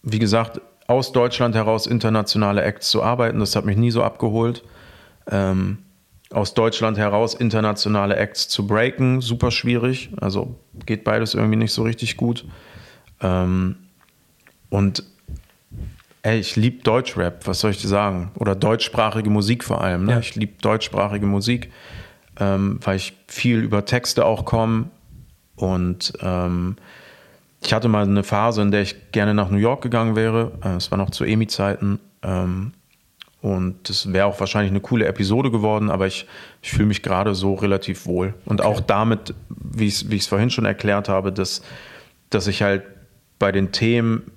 [0.04, 4.64] wie gesagt, aus Deutschland heraus internationale Acts zu arbeiten, das hat mich nie so abgeholt.
[5.30, 5.80] Ähm,
[6.32, 10.12] aus Deutschland heraus internationale Acts zu breaken, super schwierig.
[10.22, 10.56] Also
[10.86, 12.46] geht beides irgendwie nicht so richtig gut.
[13.22, 13.76] Ähm,
[14.70, 15.04] und
[16.24, 18.32] ey, ich liebe Deutschrap, was soll ich dir sagen?
[18.36, 20.06] Oder deutschsprachige Musik vor allem.
[20.06, 20.14] Ne?
[20.14, 20.20] Ja.
[20.20, 21.72] Ich liebe deutschsprachige Musik,
[22.40, 24.86] ähm, weil ich viel über Texte auch komme.
[25.58, 26.78] Und ähm,
[27.64, 30.54] ich hatte mal eine Phase, in der ich gerne nach New York gegangen wäre.
[30.64, 32.00] Äh, es war noch zu EMI-Zeiten.
[32.24, 32.72] Ähm,
[33.42, 36.28] und das wäre auch wahrscheinlich eine coole Episode geworden, aber ich,
[36.62, 38.36] ich fühle mich gerade so relativ wohl.
[38.46, 38.70] Und okay.
[38.70, 41.64] auch damit, wie ich es vorhin schon erklärt habe, dass,
[42.30, 42.84] dass ich halt
[43.40, 44.32] bei den Themen,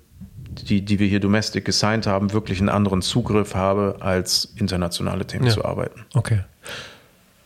[0.49, 5.47] die, die wir hier domestic gesigned haben, wirklich einen anderen Zugriff habe, als internationale Themen
[5.47, 5.53] ja.
[5.53, 6.07] zu arbeiten.
[6.15, 6.41] Okay.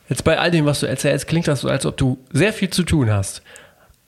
[0.09, 2.71] Jetzt bei all dem, was du erzählst, klingt das so, als ob du sehr viel
[2.71, 3.43] zu tun hast.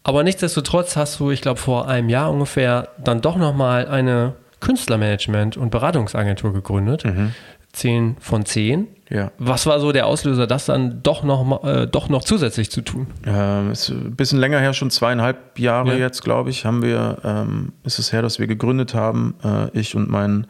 [0.05, 5.57] Aber nichtsdestotrotz hast du, ich glaube, vor einem Jahr ungefähr dann doch nochmal eine Künstlermanagement
[5.57, 7.05] und Beratungsagentur gegründet.
[7.05, 7.33] Mhm.
[7.73, 8.89] Zehn von zehn.
[9.11, 9.31] Ja.
[9.39, 13.07] Was war so der Auslöser, das dann doch noch, äh, doch noch zusätzlich zu tun?
[13.25, 15.99] Ähm, ist ein bisschen länger her, schon zweieinhalb Jahre ja.
[15.99, 19.95] jetzt, glaube ich, haben wir, ähm, ist es her, dass wir gegründet haben, äh, ich
[19.95, 20.47] und mein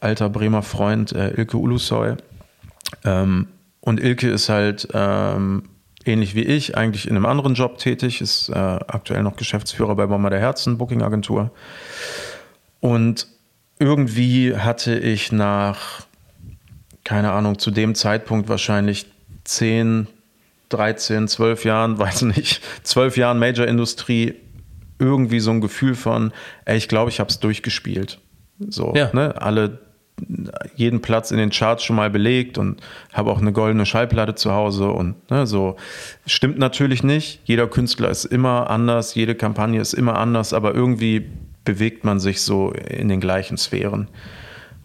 [0.00, 2.14] alter Bremer Freund äh, Ilke Ulusoy.
[3.04, 3.48] Ähm,
[3.80, 5.64] und Ilke ist halt ähm,
[6.04, 10.06] ähnlich wie ich, eigentlich in einem anderen Job tätig, ist äh, aktuell noch Geschäftsführer bei
[10.06, 11.50] Bomber der Herzen, Booking-Agentur.
[12.80, 13.26] Und
[13.78, 16.06] irgendwie hatte ich nach,
[17.04, 19.06] keine Ahnung, zu dem Zeitpunkt wahrscheinlich
[19.44, 20.06] 10,
[20.68, 24.34] 13, 12 Jahren, weiß nicht, 12 Jahren Major-Industrie
[24.98, 26.32] irgendwie so ein Gefühl von,
[26.64, 28.20] ey, ich glaube, ich habe es durchgespielt.
[28.68, 29.10] So, ja.
[29.12, 29.40] ne?
[29.42, 29.80] Alle,
[30.76, 32.80] jeden Platz in den Charts schon mal belegt und
[33.12, 35.76] habe auch eine goldene Schallplatte zu Hause und ne, so.
[36.26, 37.40] Stimmt natürlich nicht.
[37.44, 41.28] Jeder Künstler ist immer anders, jede Kampagne ist immer anders, aber irgendwie
[41.64, 44.08] bewegt man sich so in den gleichen Sphären.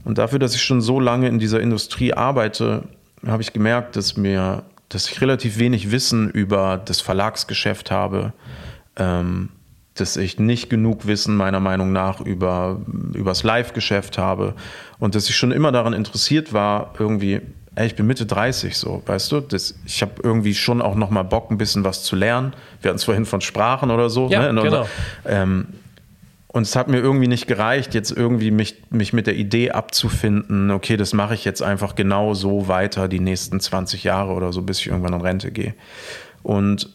[0.04, 2.84] Und dafür, dass ich schon so lange in dieser Industrie arbeite,
[3.26, 8.34] habe ich gemerkt, dass mir, dass ich relativ wenig Wissen über das Verlagsgeschäft habe,
[8.96, 9.50] ähm,
[9.96, 12.80] dass ich nicht genug Wissen meiner Meinung nach über
[13.14, 14.56] das Live-Geschäft habe
[14.98, 17.42] und dass ich schon immer daran interessiert war, irgendwie,
[17.76, 21.10] ey, ich bin Mitte 30 so, weißt du, das, ich habe irgendwie schon auch noch
[21.10, 22.54] mal Bock, ein bisschen was zu lernen.
[22.82, 24.30] Wir hatten es vorhin von Sprachen oder so.
[24.30, 24.62] Ja, ne?
[24.62, 24.88] genau.
[25.26, 25.68] Ähm,
[26.52, 30.72] und es hat mir irgendwie nicht gereicht, jetzt irgendwie mich, mich mit der Idee abzufinden,
[30.72, 34.64] okay, das mache ich jetzt einfach genau so weiter die nächsten 20 Jahre oder so,
[34.64, 35.76] bis ich irgendwann in Rente gehe.
[36.41, 36.89] Und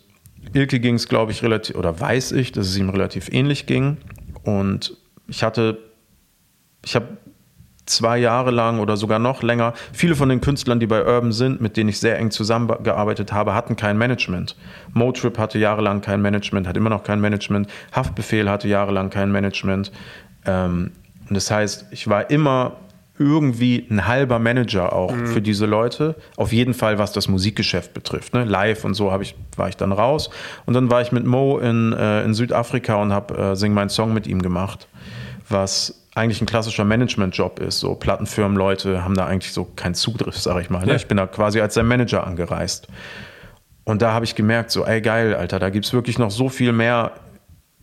[0.52, 3.98] Ilke ging es, glaube ich, relativ, oder weiß ich, dass es ihm relativ ähnlich ging.
[4.42, 4.96] Und
[5.28, 5.78] ich hatte,
[6.84, 7.16] ich habe
[7.86, 9.74] zwei Jahre lang oder sogar noch länger.
[9.92, 13.54] Viele von den Künstlern, die bei Urban sind, mit denen ich sehr eng zusammengearbeitet habe,
[13.54, 14.56] hatten kein Management.
[14.92, 17.68] Motrip hatte jahrelang kein Management, hat immer noch kein Management.
[17.92, 19.92] Haftbefehl hatte jahrelang kein Management.
[20.46, 20.92] Ähm,
[21.28, 22.76] und das heißt, ich war immer
[23.18, 25.26] irgendwie ein halber Manager auch mhm.
[25.26, 26.16] für diese Leute.
[26.36, 28.34] Auf jeden Fall, was das Musikgeschäft betrifft.
[28.34, 28.44] Ne?
[28.44, 30.30] Live und so ich, war ich dann raus.
[30.66, 33.88] Und dann war ich mit Mo in, äh, in Südafrika und habe äh, Sing Mein
[33.88, 34.88] Song mit ihm gemacht,
[35.48, 37.80] was eigentlich ein klassischer Management-Job ist.
[37.80, 40.84] So Plattenfirmenleute haben da eigentlich so keinen Zugriff, sage ich mal.
[40.84, 40.90] Ne?
[40.90, 40.96] Ja.
[40.96, 42.88] Ich bin da quasi als sein Manager angereist.
[43.84, 46.48] Und da habe ich gemerkt, so, ey geil, Alter, da gibt es wirklich noch so
[46.48, 47.12] viel mehr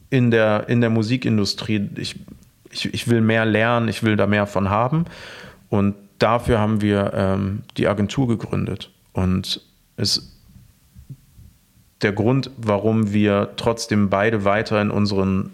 [0.09, 1.89] in der, in der Musikindustrie.
[1.97, 2.19] Ich,
[2.71, 5.05] ich, ich will mehr lernen, ich will da mehr von haben.
[5.69, 8.91] Und dafür haben wir ähm, die Agentur gegründet.
[9.13, 9.61] Und
[9.97, 10.31] es
[12.01, 15.51] der Grund, warum wir trotzdem beide weiter in unseren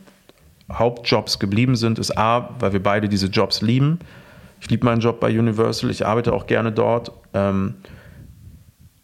[0.71, 3.99] Hauptjobs geblieben sind, ist A, weil wir beide diese Jobs lieben.
[4.59, 7.11] Ich liebe meinen Job bei Universal, ich arbeite auch gerne dort.
[7.33, 7.75] Ähm,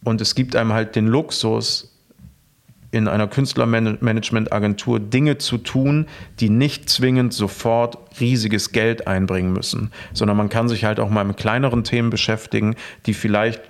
[0.04, 1.94] und es gibt einem halt den Luxus,
[2.94, 6.06] in einer Künstlermanagementagentur Dinge zu tun,
[6.38, 11.24] die nicht zwingend sofort riesiges Geld einbringen müssen, sondern man kann sich halt auch mal
[11.24, 13.60] mit kleineren Themen beschäftigen, die vielleicht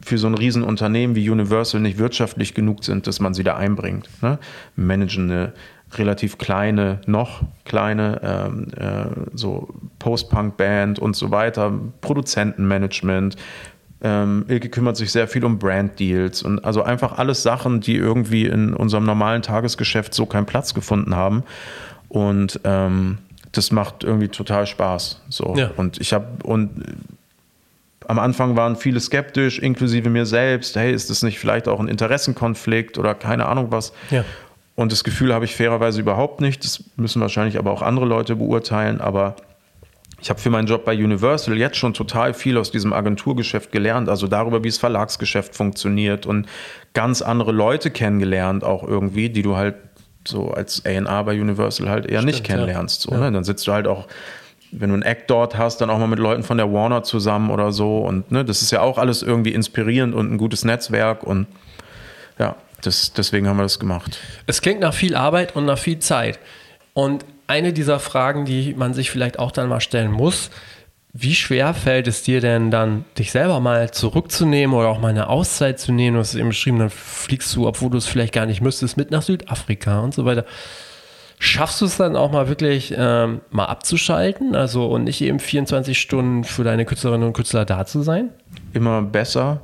[0.00, 4.08] für so ein Riesenunternehmen wie Universal nicht wirtschaftlich genug sind, dass man sie da einbringt.
[4.20, 4.40] Ne?
[4.74, 5.52] Managen eine
[5.98, 9.68] relativ kleine, noch kleine, ähm, äh, so
[9.98, 13.36] Post-Punk-Band und so weiter, Produzentenmanagement.
[14.02, 18.46] Ähm, Ilke kümmert sich sehr viel um Brand-Deals und also einfach alles Sachen, die irgendwie
[18.46, 21.44] in unserem normalen Tagesgeschäft so keinen Platz gefunden haben.
[22.08, 23.18] Und ähm,
[23.52, 25.22] das macht irgendwie total Spaß.
[25.28, 25.54] So.
[25.56, 25.70] Ja.
[25.76, 26.70] Und ich habe und
[28.08, 30.74] am Anfang waren viele skeptisch, inklusive mir selbst.
[30.76, 33.92] Hey, ist das nicht vielleicht auch ein Interessenkonflikt oder keine Ahnung was?
[34.10, 34.24] Ja.
[34.74, 36.64] Und das Gefühl habe ich fairerweise überhaupt nicht.
[36.64, 39.00] Das müssen wahrscheinlich aber auch andere Leute beurteilen.
[39.00, 39.36] Aber
[40.22, 44.08] ich habe für meinen Job bei Universal jetzt schon total viel aus diesem Agenturgeschäft gelernt,
[44.08, 46.46] also darüber, wie das Verlagsgeschäft funktioniert und
[46.94, 49.74] ganz andere Leute kennengelernt, auch irgendwie, die du halt
[50.26, 53.02] so als A&R bei Universal halt eher Stimmt, nicht kennenlernst.
[53.02, 53.18] So, ja.
[53.18, 53.32] ne?
[53.32, 54.06] Dann sitzt du halt auch,
[54.70, 57.50] wenn du einen Act dort hast, dann auch mal mit Leuten von der Warner zusammen
[57.50, 57.98] oder so.
[57.98, 61.46] Und ne, das ist ja auch alles irgendwie inspirierend und ein gutes Netzwerk und
[62.38, 64.18] ja, das, deswegen haben wir das gemacht.
[64.46, 66.38] Es klingt nach viel Arbeit und nach viel Zeit.
[66.94, 70.50] Und eine dieser Fragen, die man sich vielleicht auch dann mal stellen muss,
[71.14, 75.28] wie schwer fällt es dir denn dann, dich selber mal zurückzunehmen oder auch mal eine
[75.28, 76.14] Auszeit zu nehmen?
[76.14, 79.10] Du hast eben beschrieben, dann fliegst du, obwohl du es vielleicht gar nicht müsstest, mit
[79.10, 80.46] nach Südafrika und so weiter.
[81.38, 84.54] Schaffst du es dann auch mal wirklich ähm, mal abzuschalten?
[84.54, 88.30] Also und nicht eben 24 Stunden für deine Künstlerinnen und Künstler da zu sein?
[88.72, 89.60] Immer besser.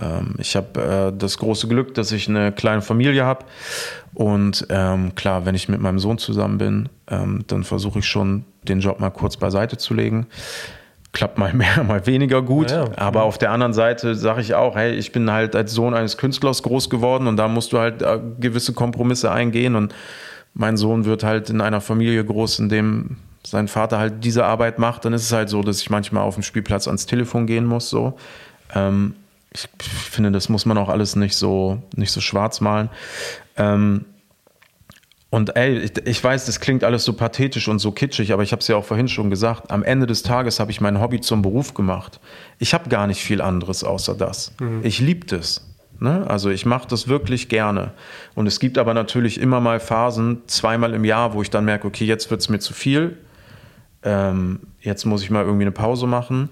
[0.00, 3.44] Ähm, ich habe äh, das große Glück, dass ich eine kleine Familie habe.
[4.14, 8.44] Und ähm, klar, wenn ich mit meinem Sohn zusammen bin, ähm, dann versuche ich schon,
[8.62, 10.26] den Job mal kurz beiseite zu legen.
[11.12, 12.70] Klappt mal mehr, mal weniger gut.
[12.70, 12.90] Ja, ja.
[12.96, 16.16] Aber auf der anderen Seite sage ich auch, hey, ich bin halt als Sohn eines
[16.16, 19.74] Künstlers groß geworden und da musst du halt äh, gewisse Kompromisse eingehen.
[19.74, 19.94] Und
[20.54, 23.16] mein Sohn wird halt in einer Familie groß, in dem
[23.46, 25.04] sein Vater halt diese Arbeit macht.
[25.04, 27.90] Dann ist es halt so, dass ich manchmal auf dem Spielplatz ans Telefon gehen muss.
[27.90, 28.16] So.
[28.74, 29.14] Ähm,
[29.54, 32.90] ich finde, das muss man auch alles nicht so, nicht so schwarz malen.
[33.56, 34.04] Ähm,
[35.30, 38.52] und ey, ich, ich, weiß, das klingt alles so pathetisch und so kitschig, aber ich
[38.52, 41.20] habe es ja auch vorhin schon gesagt, am Ende des Tages habe ich mein Hobby
[41.20, 42.20] zum Beruf gemacht.
[42.58, 44.52] Ich habe gar nicht viel anderes außer das.
[44.60, 44.80] Mhm.
[44.84, 45.66] Ich liebe das.
[45.98, 46.24] Ne?
[46.28, 47.92] Also ich mache das wirklich gerne.
[48.34, 51.86] Und es gibt aber natürlich immer mal Phasen, zweimal im Jahr, wo ich dann merke,
[51.86, 53.18] okay, jetzt wird es mir zu viel.
[54.02, 56.50] Ähm, jetzt muss ich mal irgendwie eine Pause machen.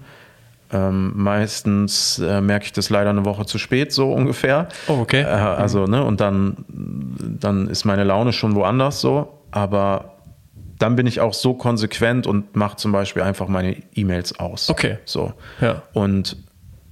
[0.73, 4.67] Ähm, meistens äh, merke ich das leider eine Woche zu spät, so ungefähr.
[4.87, 5.21] Oh, okay.
[5.21, 9.39] Äh, also, ne, und dann, dann ist meine Laune schon woanders so.
[9.51, 10.15] Aber
[10.79, 14.69] dann bin ich auch so konsequent und mache zum Beispiel einfach meine E-Mails aus.
[14.69, 14.97] Okay.
[15.05, 15.33] So.
[15.61, 15.83] Ja.
[15.93, 16.37] Und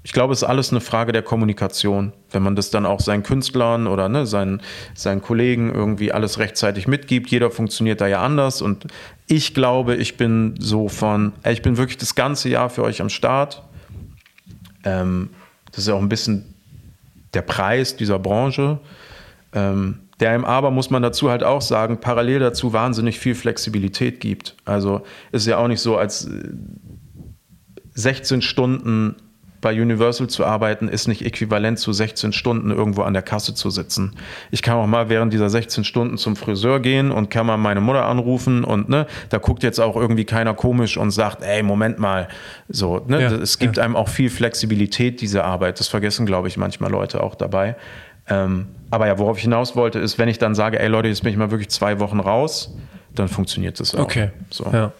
[0.04, 2.14] ich glaube, es ist alles eine Frage der Kommunikation.
[2.32, 4.62] Wenn man das dann auch seinen Künstlern oder ne, seinen,
[4.96, 8.62] seinen Kollegen irgendwie alles rechtzeitig mitgibt, jeder funktioniert da ja anders.
[8.62, 8.88] Und
[9.28, 13.10] ich glaube, ich bin so von, ich bin wirklich das ganze Jahr für euch am
[13.10, 13.64] Start.
[14.84, 15.30] Ähm,
[15.72, 16.54] das ist auch ein bisschen
[17.34, 18.80] der Preis dieser Branche.
[19.54, 24.20] Ähm, der im aber, muss man dazu halt auch sagen, parallel dazu wahnsinnig viel Flexibilität
[24.20, 24.56] gibt.
[24.66, 25.02] Also
[25.32, 26.30] ist ja auch nicht so, als
[27.96, 29.16] 16 Stunden
[29.62, 33.70] bei Universal zu arbeiten, ist nicht äquivalent zu 16 Stunden irgendwo an der Kasse zu
[33.70, 34.16] sitzen.
[34.49, 37.80] Ich kann auch mal während dieser 16 Stunden zum Friseur gehen und kann mal meine
[37.80, 41.99] Mutter anrufen und ne, da guckt jetzt auch irgendwie keiner komisch und sagt, ey, Moment
[41.99, 42.28] mal,
[42.68, 43.84] so, ne, ja, es gibt ja.
[43.84, 45.80] einem auch viel Flexibilität, diese Arbeit.
[45.80, 47.76] Das vergessen, glaube ich, manchmal Leute auch dabei.
[48.28, 51.24] Ähm, aber ja, worauf ich hinaus wollte, ist, wenn ich dann sage, ey Leute, jetzt
[51.24, 52.76] bin ich mal wirklich zwei Wochen raus,
[53.14, 53.99] dann funktioniert das auch.
[53.99, 54.32] Okay.
[54.49, 54.70] So.
[54.72, 54.91] Ja.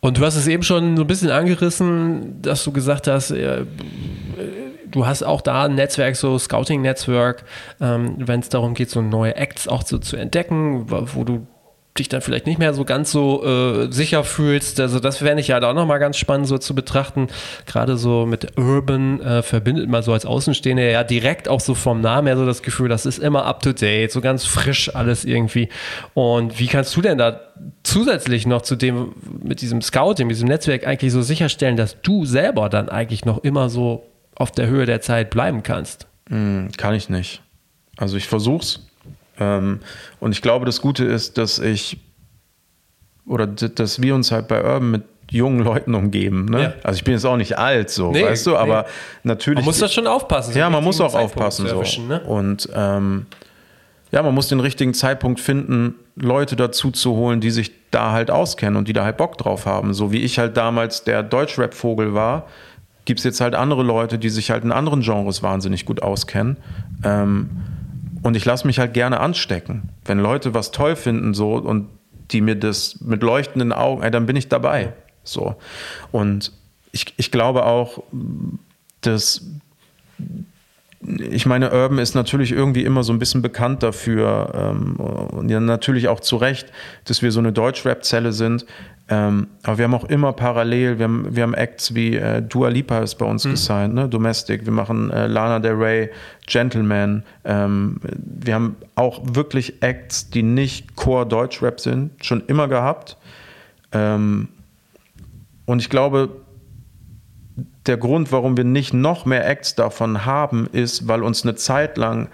[0.00, 3.64] Und du hast es eben schon so ein bisschen angerissen, dass du gesagt hast, äh,
[4.90, 7.44] du hast auch da ein Netzwerk, so Scouting-Netzwerk,
[7.80, 11.46] ähm, wenn es darum geht, so neue Acts auch so zu entdecken, wo du
[11.98, 14.78] dich dann vielleicht nicht mehr so ganz so äh, sicher fühlst.
[14.78, 17.28] Also das fände ich ja auch nochmal ganz spannend so zu betrachten.
[17.66, 22.00] Gerade so mit Urban äh, verbindet man so als Außenstehender ja direkt auch so vom
[22.00, 25.24] Namen her so das Gefühl, das ist immer up to date, so ganz frisch alles
[25.24, 25.68] irgendwie.
[26.14, 27.40] Und wie kannst du denn da
[27.82, 29.12] zusätzlich noch zu dem,
[29.42, 33.38] mit diesem Scouting, mit diesem Netzwerk eigentlich so sicherstellen, dass du selber dann eigentlich noch
[33.38, 36.06] immer so auf der Höhe der Zeit bleiben kannst?
[36.28, 37.42] Mm, kann ich nicht.
[37.96, 38.86] Also ich versuch's,
[39.40, 41.98] und ich glaube, das Gute ist, dass ich
[43.26, 46.46] oder dass wir uns halt bei Urban mit jungen Leuten umgeben.
[46.46, 46.62] Ne?
[46.62, 46.72] Ja.
[46.82, 48.88] Also ich bin jetzt auch nicht alt, so, nee, weißt du, aber nee.
[49.24, 49.60] natürlich.
[49.60, 50.52] Man muss das schon aufpassen.
[50.52, 51.68] So ja, man muss auch aufpassen.
[51.68, 51.82] So.
[52.02, 52.20] Ne?
[52.20, 53.26] Und ähm,
[54.10, 58.30] ja, man muss den richtigen Zeitpunkt finden, Leute dazu zu holen, die sich da halt
[58.30, 59.94] auskennen und die da halt Bock drauf haben.
[59.94, 62.48] So wie ich halt damals der Deutschrap-Vogel war,
[63.04, 66.56] gibt es jetzt halt andere Leute, die sich halt in anderen Genres wahnsinnig gut auskennen.
[67.04, 67.50] Ähm,
[68.22, 69.90] und ich lasse mich halt gerne anstecken.
[70.04, 71.88] Wenn Leute was toll finden so und
[72.30, 74.92] die mir das mit leuchtenden Augen, ey, dann bin ich dabei.
[75.24, 75.56] So.
[76.12, 76.52] Und
[76.92, 78.02] ich, ich glaube auch,
[79.00, 79.42] dass
[81.02, 85.58] ich meine, Urban ist natürlich irgendwie immer so ein bisschen bekannt dafür ähm, und ja,
[85.58, 86.70] natürlich auch zu Recht,
[87.06, 88.66] dass wir so eine Deutschrap-Zelle sind.
[89.08, 92.68] Ähm, aber wir haben auch immer parallel, wir haben, wir haben Acts wie äh, Dua
[92.68, 93.50] Lipa ist bei uns mhm.
[93.52, 94.08] gesigned, ne?
[94.08, 96.10] Domestic, wir machen äh, Lana Del Rey,
[96.46, 97.24] Gentleman.
[97.44, 103.16] Ähm, wir haben auch wirklich Acts, die nicht Core Deutschrap sind, schon immer gehabt.
[103.92, 104.48] Ähm,
[105.64, 106.28] und ich glaube,
[107.86, 111.96] der Grund, warum wir nicht noch mehr Acts davon haben, ist, weil uns eine Zeit
[111.96, 112.28] lang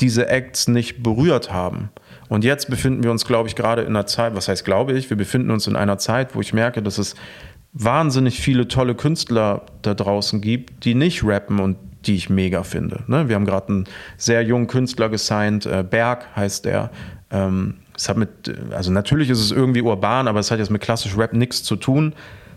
[0.00, 1.90] diese Acts nicht berührt haben.
[2.28, 5.10] Und jetzt befinden wir uns, glaube ich, gerade in einer Zeit, was heißt glaube ich,
[5.10, 7.14] wir befinden uns in einer Zeit, wo ich merke, dass es
[7.72, 11.76] wahnsinnig viele tolle Künstler da draußen gibt, die nicht rappen und
[12.06, 13.04] die ich mega finde.
[13.06, 13.28] Ne?
[13.28, 13.84] Wir haben gerade einen
[14.16, 16.90] sehr jungen Künstler gesigned, äh, Berg heißt der.
[17.30, 18.30] Ähm, es hat mit,
[18.72, 21.76] also natürlich ist es irgendwie urban, aber es hat jetzt mit klassisch Rap nichts zu
[21.76, 22.14] tun.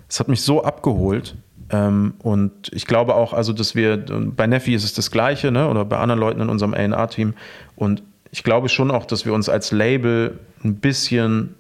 [0.08, 1.36] Es hat mich so abgeholt,
[1.72, 5.68] und ich glaube auch, also, dass wir, bei Neffi ist es das Gleiche, ne?
[5.70, 7.34] oder bei anderen Leuten in unserem A&R-Team.
[7.76, 11.56] Und ich glaube schon auch, dass wir uns als Label ein bisschen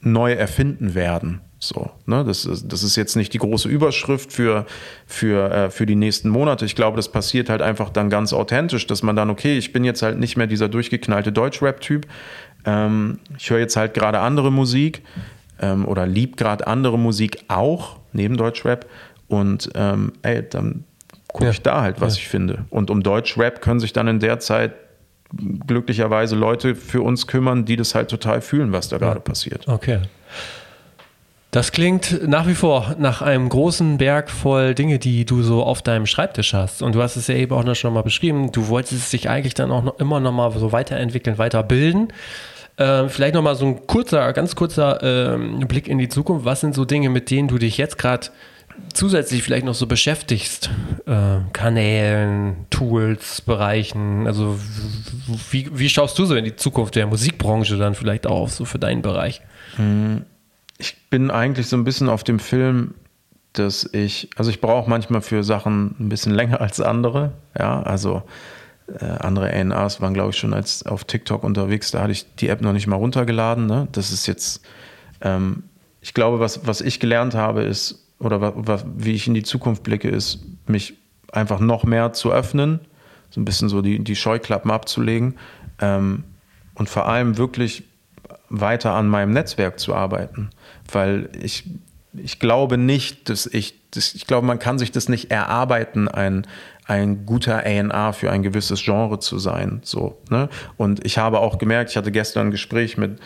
[0.00, 1.40] neu erfinden werden.
[1.58, 2.24] So, ne?
[2.24, 4.66] das, ist, das ist jetzt nicht die große Überschrift für,
[5.06, 6.64] für, äh, für die nächsten Monate.
[6.64, 9.84] Ich glaube, das passiert halt einfach dann ganz authentisch, dass man dann, okay, ich bin
[9.84, 12.08] jetzt halt nicht mehr dieser durchgeknallte Deutschrap-Typ.
[12.64, 15.02] Ähm, ich höre jetzt halt gerade andere Musik
[15.60, 18.86] ähm, oder lieb gerade andere Musik auch neben Deutschrap.
[19.28, 20.84] Und ähm, ey, dann
[21.28, 21.50] gucke ja.
[21.50, 22.20] ich da halt, was ja.
[22.20, 22.64] ich finde.
[22.70, 24.72] Und um Deutschrap können sich dann in der Zeit
[25.66, 29.66] glücklicherweise Leute für uns kümmern, die das halt total fühlen, was da gerade passiert.
[29.66, 30.00] Okay.
[31.52, 35.82] Das klingt nach wie vor nach einem großen Berg voll Dinge, die du so auf
[35.82, 36.82] deinem Schreibtisch hast.
[36.82, 38.52] Und du hast es ja eben auch noch schon mal beschrieben.
[38.52, 42.08] Du wolltest dich eigentlich dann auch noch immer noch mal so weiterentwickeln, weiterbilden.
[42.78, 46.44] Ähm, vielleicht noch mal so ein kurzer, ganz kurzer ähm, Blick in die Zukunft.
[46.44, 48.28] Was sind so Dinge, mit denen du dich jetzt gerade
[48.94, 50.70] zusätzlich vielleicht noch so beschäftigst?
[51.06, 54.26] Äh, Kanälen, Tools, Bereichen.
[54.26, 54.58] Also
[55.50, 58.78] wie, wie schaust du so in die Zukunft der Musikbranche dann vielleicht auch so für
[58.78, 59.42] deinen Bereich?
[59.76, 60.24] Hm,
[60.78, 62.94] ich bin eigentlich so ein bisschen auf dem Film
[63.52, 67.32] dass ich, also ich brauche manchmal für Sachen ein bisschen länger als andere.
[67.58, 68.22] Ja, also
[69.00, 71.90] äh, andere ANAs waren, glaube ich, schon als auf TikTok unterwegs.
[71.90, 73.66] Da hatte ich die App noch nicht mal runtergeladen.
[73.66, 73.88] Ne?
[73.92, 74.62] Das ist jetzt,
[75.20, 75.64] ähm,
[76.00, 79.82] ich glaube, was, was ich gelernt habe, ist, oder was, wie ich in die Zukunft
[79.82, 80.94] blicke, ist, mich
[81.32, 82.80] einfach noch mehr zu öffnen,
[83.30, 85.36] so ein bisschen so die, die Scheuklappen abzulegen
[85.80, 86.24] ähm,
[86.74, 87.84] und vor allem wirklich
[88.48, 90.50] weiter an meinem Netzwerk zu arbeiten.
[90.90, 91.64] Weil ich,
[92.12, 96.46] ich glaube nicht, dass ich, das, ich glaube, man kann sich das nicht erarbeiten, ein,
[96.84, 99.80] ein guter A&R für ein gewisses Genre zu sein.
[99.84, 100.48] So, ne?
[100.76, 103.18] Und ich habe auch gemerkt, ich hatte gestern ein Gespräch mit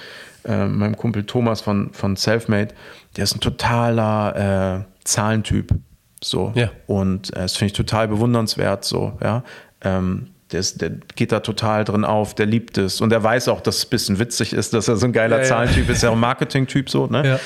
[0.44, 2.74] äh, meinem Kumpel Thomas von, von Selfmade,
[3.16, 5.72] der ist ein totaler äh, Zahlentyp.
[6.22, 6.52] So.
[6.54, 6.70] Ja.
[6.86, 8.84] Und äh, das finde ich total bewundernswert.
[8.84, 9.42] So, ja.
[9.82, 13.00] Ähm, der, ist, der, geht da total drin auf, der liebt es.
[13.00, 15.38] Und er weiß auch, dass es ein bisschen witzig ist, dass er so ein geiler
[15.38, 15.92] ja, Zahlentyp ja.
[15.92, 17.06] ist, ja auch ein Marketing-Typ so.
[17.06, 17.26] Ne?
[17.26, 17.40] Ja.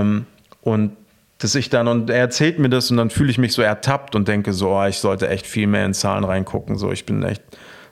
[0.00, 0.26] Ähm,
[0.62, 0.96] und
[1.44, 4.16] dass ich dann, und er erzählt mir das und dann fühle ich mich so ertappt
[4.16, 7.22] und denke so, oh, ich sollte echt viel mehr in Zahlen reingucken, so, ich bin
[7.22, 7.42] echt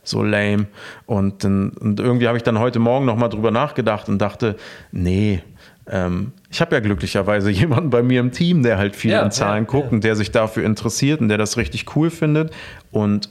[0.03, 0.68] so lame.
[1.05, 4.57] Und, dann, und irgendwie habe ich dann heute Morgen nochmal drüber nachgedacht und dachte,
[4.90, 5.42] nee,
[5.86, 9.30] ähm, ich habe ja glücklicherweise jemanden bei mir im Team, der halt viel ja, in
[9.30, 9.92] Zahlen ja, guckt ja.
[9.92, 12.55] und der sich dafür interessiert und der das richtig cool findet.
[12.90, 13.28] Und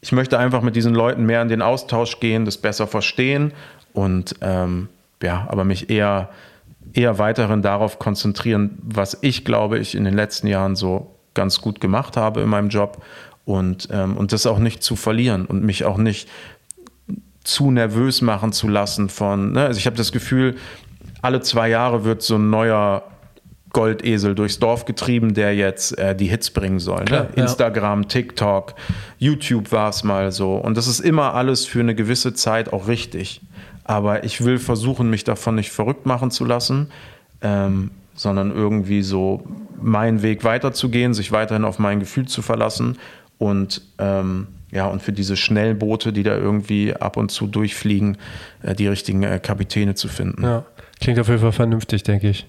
[0.00, 3.52] ich möchte einfach mit diesen Leuten mehr in den Austausch gehen, das besser verstehen
[3.92, 4.88] und ähm,
[5.22, 6.30] ja, aber mich eher
[6.92, 11.80] eher weiterhin darauf konzentrieren, was ich glaube, ich in den letzten Jahren so ganz gut
[11.80, 13.02] gemacht habe in meinem Job
[13.44, 16.28] und, ähm, und das auch nicht zu verlieren und mich auch nicht
[17.44, 19.66] zu nervös machen zu lassen von, ne?
[19.66, 20.56] also ich habe das Gefühl,
[21.22, 23.04] alle zwei Jahre wird so ein neuer
[23.72, 27.00] Goldesel durchs Dorf getrieben, der jetzt äh, die Hits bringen soll.
[27.00, 27.04] Ne?
[27.04, 27.42] Klar, ja.
[27.42, 28.74] Instagram, TikTok,
[29.18, 30.56] YouTube war es mal so.
[30.56, 33.40] Und das ist immer alles für eine gewisse Zeit auch richtig.
[33.84, 36.90] Aber ich will versuchen, mich davon nicht verrückt machen zu lassen,
[37.40, 39.42] ähm, sondern irgendwie so
[39.80, 42.98] meinen Weg weiterzugehen, sich weiterhin auf mein Gefühl zu verlassen
[43.38, 48.16] und ähm, ja, und für diese Schnellboote, die da irgendwie ab und zu durchfliegen,
[48.62, 50.42] äh, die richtigen äh, Kapitäne zu finden.
[50.44, 50.64] Ja,
[51.00, 52.46] klingt auf jeden Fall vernünftig, denke ich.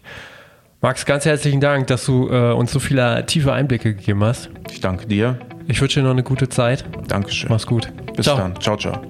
[0.81, 4.49] Max, ganz herzlichen Dank, dass du äh, uns so viele tiefe Einblicke gegeben hast.
[4.71, 5.39] Ich danke dir.
[5.67, 6.83] Ich wünsche dir noch eine gute Zeit.
[7.07, 7.49] Dankeschön.
[7.49, 7.89] Mach's gut.
[8.15, 8.37] Bis ciao.
[8.37, 8.59] dann.
[8.59, 9.01] Ciao, ciao.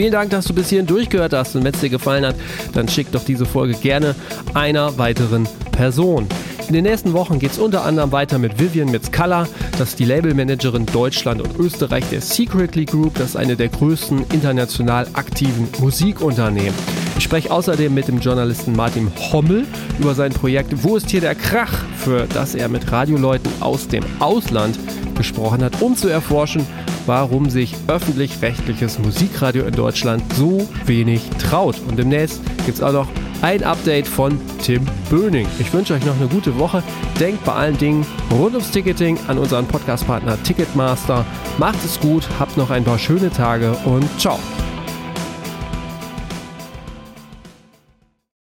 [0.00, 1.54] Vielen Dank, dass du bis hierhin durchgehört hast.
[1.56, 2.34] Und wenn es dir gefallen hat,
[2.72, 4.14] dann schick doch diese Folge gerne
[4.54, 6.26] einer weiteren Person.
[6.68, 9.46] In den nächsten Wochen geht es unter anderem weiter mit Vivian Mitzkalla,
[9.78, 14.24] das ist die Labelmanagerin Deutschland und Österreich der Secretly Group, das ist eine der größten
[14.32, 17.09] international aktiven Musikunternehmen.
[17.20, 19.66] Ich spreche außerdem mit dem Journalisten Martin Hommel
[19.98, 24.02] über sein Projekt Wo ist hier der Krach, für das er mit Radioleuten aus dem
[24.20, 24.78] Ausland
[25.18, 26.66] gesprochen hat, um zu erforschen,
[27.04, 31.76] warum sich öffentlich-rechtliches Musikradio in Deutschland so wenig traut.
[31.86, 33.08] Und demnächst gibt es auch noch
[33.42, 35.46] ein Update von Tim Böning.
[35.58, 36.82] Ich wünsche euch noch eine gute Woche.
[37.20, 41.26] Denkt bei allen Dingen rund ums Ticketing an unseren Podcastpartner Ticketmaster.
[41.58, 44.38] Macht es gut, habt noch ein paar schöne Tage und ciao.